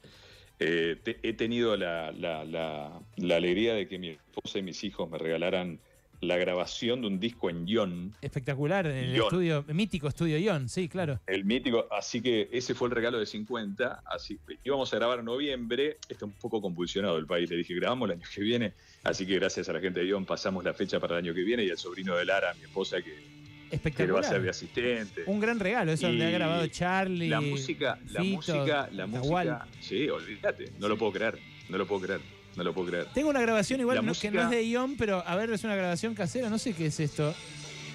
Eh, 0.59 0.97
te- 1.03 1.19
he 1.23 1.33
tenido 1.33 1.75
la, 1.77 2.11
la- 2.11 2.43
la- 2.45 2.99
la 3.17 3.35
alegría 3.35 3.73
de 3.73 3.87
que 3.87 3.97
mi 3.97 4.09
esposa 4.09 4.59
y 4.59 4.61
mis 4.61 4.83
hijos 4.83 5.09
me 5.09 5.17
regalaran 5.17 5.79
la 6.21 6.37
grabación 6.37 7.01
de 7.01 7.07
un 7.07 7.19
disco 7.19 7.49
en 7.49 7.65
Ion, 7.67 8.13
Espectacular, 8.21 8.85
en 8.87 8.97
el 8.97 9.15
estudio, 9.15 9.63
mítico 9.73 10.07
estudio 10.09 10.37
Ion, 10.37 10.67
sí, 10.67 10.89
claro. 10.89 11.19
el 11.27 11.45
mítico, 11.45 11.87
así 11.91 12.21
que 12.21 12.49
ese 12.51 12.75
fue 12.75 12.89
el 12.89 12.95
regalo 12.95 13.19
de 13.19 13.25
50, 13.25 14.03
así 14.05 14.37
íbamos 14.63 14.91
a 14.93 14.97
grabar 14.97 15.19
en 15.19 15.25
noviembre, 15.25 15.97
está 16.09 16.25
un 16.25 16.33
poco 16.33 16.61
convulsionado 16.61 17.17
el 17.17 17.25
país, 17.25 17.49
le 17.49 17.55
dije, 17.55 17.73
grabamos 17.75 18.09
el 18.09 18.17
año 18.17 18.27
que 18.33 18.41
viene, 18.41 18.73
así 19.03 19.25
que 19.25 19.35
gracias 19.35 19.69
a 19.69 19.73
la 19.73 19.79
gente 19.79 20.01
de 20.01 20.07
Ion 20.07 20.25
pasamos 20.25 20.63
la 20.63 20.73
fecha 20.73 20.99
para 20.99 21.17
el 21.17 21.25
año 21.25 21.33
que 21.33 21.41
viene 21.43 21.63
y 21.63 21.69
al 21.69 21.77
sobrino 21.77 22.15
de 22.17 22.25
Lara, 22.25 22.53
mi 22.55 22.63
esposa, 22.63 22.97
que, 22.97 23.03
que 23.13 23.19
va 23.19 23.71
a 23.71 23.75
Espectacular. 23.75 24.23
ser 24.25 24.41
de 24.41 24.49
asistente. 24.49 25.23
Un 25.25 25.39
gran 25.39 25.57
regalo, 25.59 25.91
eso 25.93 26.07
donde 26.07 26.25
ha 26.25 26.31
grabado 26.31 26.67
Charlie. 26.67 27.29
La 27.29 27.39
música, 27.39 27.97
la 28.11 28.23
música, 28.23 28.89
la 28.91 29.07
Nahual. 29.07 29.47
música. 29.47 29.67
Sí, 29.79 30.09
olvídate, 30.09 30.71
no 30.79 30.87
lo 30.89 30.97
puedo 30.97 31.13
creer, 31.13 31.39
no 31.69 31.77
lo 31.77 31.85
puedo 31.87 32.01
creer, 32.01 32.19
no 32.55 32.63
lo 32.63 32.73
puedo 32.73 32.87
creer. 32.87 33.07
Tengo 33.13 33.29
una 33.29 33.41
grabación 33.41 33.79
igual 33.79 33.99
que 34.19 34.31
no 34.31 34.41
es 34.43 34.49
de 34.49 34.63
Ion, 34.67 34.95
pero 34.97 35.23
a 35.25 35.35
ver, 35.35 35.49
es 35.51 35.63
una 35.63 35.75
grabación 35.75 36.13
casera, 36.15 36.49
no 36.49 36.57
sé 36.57 36.73
qué 36.73 36.87
es 36.87 36.99
esto. 36.99 37.33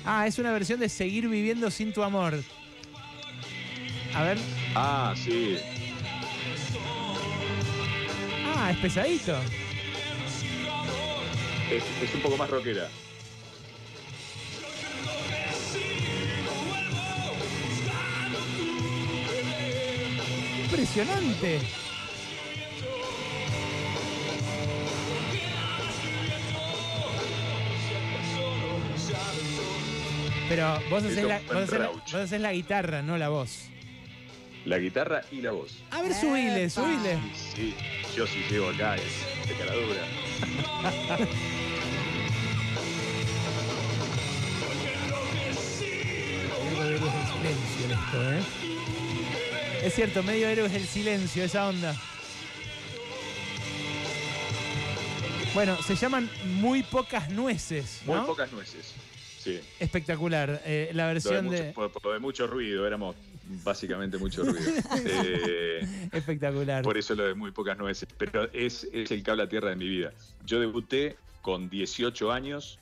Ah, 0.04 0.26
es 0.26 0.38
una 0.38 0.52
versión 0.52 0.80
de 0.80 0.88
Seguir 0.88 1.28
viviendo 1.28 1.70
sin 1.70 1.92
tu 1.92 2.02
amor. 2.02 2.34
A 4.14 4.22
ver. 4.22 4.38
Ah, 4.74 5.14
sí, 5.16 5.56
Ah, 8.56 8.70
es 8.70 8.76
pesadito. 8.78 9.36
es, 11.70 11.82
es 12.02 12.14
un 12.14 12.20
poco 12.20 12.36
más 12.36 12.48
rockera. 12.48 12.88
Impresionante. 20.64 21.60
Pero 30.48 30.78
vos 30.90 31.02
haces, 31.04 31.24
la, 31.24 31.40
vos 31.40 31.70
vos 32.12 32.52
guitarra, 32.52 33.02
no 33.02 33.16
la 33.16 33.28
voz. 33.28 33.68
La 34.64 34.78
guitarra 34.78 35.22
y 35.30 35.40
la 35.42 35.52
voz. 35.52 35.82
A 35.90 36.02
ver, 36.02 36.14
subile, 36.14 36.64
Epa. 36.64 36.70
subile. 36.70 37.18
Sí, 37.54 37.74
yo 38.16 38.26
sí 38.26 38.44
llego 38.50 38.68
acá, 38.70 38.96
es 38.96 39.48
de 39.48 39.54
cara 39.54 39.72
dura. 39.74 40.02
Algo 46.70 46.84
de 46.84 46.96
héroes 46.96 47.12
del 47.14 47.26
silencio 47.26 47.84
en 47.84 47.92
esto, 47.92 48.32
¿eh? 48.32 49.86
Es 49.86 49.94
cierto, 49.94 50.22
medio 50.22 50.48
héroes 50.48 50.72
del 50.72 50.86
silencio, 50.86 51.44
esa 51.44 51.68
onda. 51.68 51.94
Bueno, 55.52 55.80
se 55.82 55.94
llaman 55.94 56.28
Muy 56.60 56.82
Pocas 56.82 57.28
Nueces, 57.30 58.00
Muy 58.06 58.16
¿no? 58.16 58.26
pocas 58.26 58.50
nueces. 58.52 58.94
Sí. 59.44 59.60
Espectacular. 59.78 60.62
eh, 60.64 60.90
la 60.94 61.02
Lo 61.04 61.08
de 61.08 61.14
versión 61.14 61.44
mucho, 61.44 61.62
de... 61.62 61.72
por, 61.72 61.92
por 61.92 62.04
lo 62.06 62.12
de 62.12 62.18
mucho 62.18 62.46
ruido, 62.46 62.86
éramos 62.86 63.14
básicamente 63.62 64.16
mucho 64.18 64.42
ruido. 64.44 64.58
Eh, 65.04 66.08
Espectacular. 66.12 66.82
por 66.82 66.96
eso 66.96 67.14
lo 67.14 67.24
de 67.26 67.34
muy 67.34 67.50
pocas 67.50 67.76
nueces. 67.76 68.08
Pero 68.16 68.48
es, 68.52 68.88
es 68.92 69.10
el 69.10 69.22
cable 69.22 69.42
a 69.42 69.48
tierra 69.48 69.68
de 69.70 69.76
mi 69.76 69.88
vida. 69.88 70.12
Yo 70.46 70.60
debuté 70.60 71.16
con 71.42 71.68
18 71.68 72.32
años. 72.32 72.78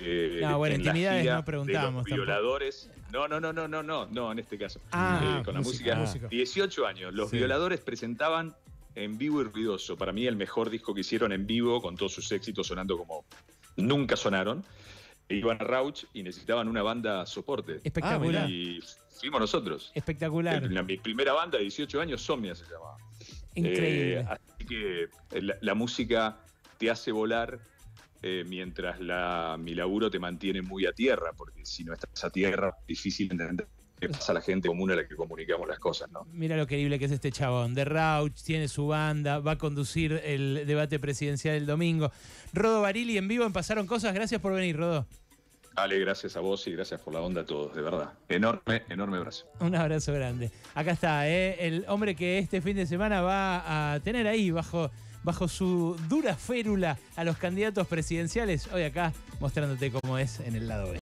eh, 0.00 0.40
No, 0.42 0.58
bueno, 0.58 0.74
en 0.76 0.84
la 0.84 0.90
intimidades 0.90 1.24
no 1.24 1.90
los 1.92 2.04
violadores. 2.04 2.90
No, 3.12 3.28
no, 3.28 3.40
no, 3.40 3.52
no, 3.52 3.68
no, 3.68 3.82
no, 3.82 4.06
no, 4.06 4.32
en 4.32 4.38
este 4.40 4.58
caso. 4.58 4.80
Ah, 4.92 5.38
Eh, 5.40 5.44
con 5.44 5.54
la 5.54 5.60
música, 5.60 5.94
música. 5.94 6.24
música. 6.24 6.28
18 6.28 6.86
años. 6.86 7.14
Los 7.14 7.30
Sí. 7.30 7.36
violadores 7.38 7.80
presentaban 7.80 8.54
en 8.96 9.16
vivo 9.18 9.40
y 9.40 9.44
ruidoso. 9.44 9.96
Para 9.96 10.12
mí 10.12 10.26
el 10.26 10.36
mejor 10.36 10.68
disco 10.68 10.94
que 10.94 11.00
hicieron 11.00 11.32
en 11.32 11.46
vivo, 11.46 11.80
con 11.80 11.96
todos 11.96 12.12
sus 12.12 12.30
éxitos 12.32 12.66
sonando 12.66 12.98
como 12.98 13.24
nunca 13.76 14.16
sonaron. 14.16 14.64
Iban 15.28 15.56
a 15.60 15.64
Rauch 15.64 16.04
y 16.12 16.22
necesitaban 16.22 16.68
una 16.68 16.82
banda 16.82 17.24
soporte. 17.26 17.80
Espectacular. 17.82 18.48
y 18.50 18.80
fuimos 19.20 19.40
nosotros. 19.40 19.90
Espectacular. 19.94 20.70
La- 20.70 20.82
mi 20.82 20.98
primera 20.98 21.32
banda 21.32 21.56
de 21.58 21.64
18 21.64 22.00
años, 22.00 22.22
Somnia 22.22 22.54
se 22.54 22.64
llamaba. 22.64 22.96
Increíble. 23.54 24.20
Eh, 24.20 24.26
así 24.28 24.66
que 24.66 25.08
la, 25.40 25.56
la 25.60 25.74
música 25.74 26.38
te 26.78 26.90
hace 26.90 27.10
volar 27.12 27.58
eh, 28.22 28.44
mientras 28.46 29.00
la, 29.00 29.56
mi 29.58 29.74
laburo 29.74 30.10
te 30.10 30.18
mantiene 30.18 30.60
muy 30.62 30.86
a 30.86 30.92
tierra, 30.92 31.32
porque 31.36 31.64
si 31.64 31.84
no 31.84 31.92
estás 31.94 32.24
a 32.24 32.30
tierra, 32.30 32.74
es 32.80 32.86
difícil 32.86 33.30
entender 33.30 33.66
qué 34.06 34.12
pasa 34.12 34.32
a 34.32 34.34
la 34.34 34.40
gente 34.40 34.68
común 34.68 34.90
a 34.90 34.96
la 34.96 35.06
que 35.06 35.16
comunicamos 35.16 35.66
las 35.66 35.78
cosas, 35.78 36.10
¿no? 36.10 36.26
Mira 36.32 36.56
lo 36.56 36.66
querible 36.66 36.98
que 36.98 37.06
es 37.06 37.12
este 37.12 37.32
chabón. 37.32 37.74
De 37.74 37.84
Rauch, 37.84 38.42
tiene 38.42 38.68
su 38.68 38.86
banda, 38.86 39.38
va 39.38 39.52
a 39.52 39.58
conducir 39.58 40.20
el 40.24 40.64
debate 40.66 40.98
presidencial 40.98 41.56
el 41.56 41.66
domingo. 41.66 42.10
Rodo 42.52 42.82
Barili 42.82 43.16
en 43.18 43.28
vivo 43.28 43.44
en 43.44 43.52
Pasaron 43.52 43.86
Cosas. 43.86 44.14
Gracias 44.14 44.40
por 44.40 44.52
venir, 44.52 44.76
Rodo. 44.76 45.06
Ale, 45.76 45.98
gracias 45.98 46.36
a 46.36 46.40
vos 46.40 46.66
y 46.68 46.72
gracias 46.72 47.00
por 47.00 47.12
la 47.14 47.20
onda 47.20 47.40
a 47.40 47.44
todos, 47.44 47.74
de 47.74 47.82
verdad. 47.82 48.12
Enorme, 48.28 48.82
enorme 48.88 49.16
abrazo. 49.16 49.46
Un 49.58 49.74
abrazo 49.74 50.12
grande. 50.12 50.52
Acá 50.74 50.92
está, 50.92 51.28
¿eh? 51.28 51.66
el 51.66 51.84
hombre 51.88 52.14
que 52.14 52.38
este 52.38 52.60
fin 52.60 52.76
de 52.76 52.86
semana 52.86 53.22
va 53.22 53.94
a 53.94 54.00
tener 54.00 54.28
ahí 54.28 54.52
bajo, 54.52 54.90
bajo 55.24 55.48
su 55.48 55.96
dura 56.08 56.36
férula 56.36 56.96
a 57.16 57.24
los 57.24 57.38
candidatos 57.38 57.88
presidenciales. 57.88 58.72
Hoy 58.72 58.84
acá 58.84 59.12
mostrándote 59.40 59.90
cómo 59.90 60.16
es 60.16 60.38
en 60.40 60.54
el 60.54 60.68
lado 60.68 60.92
B. 60.92 61.00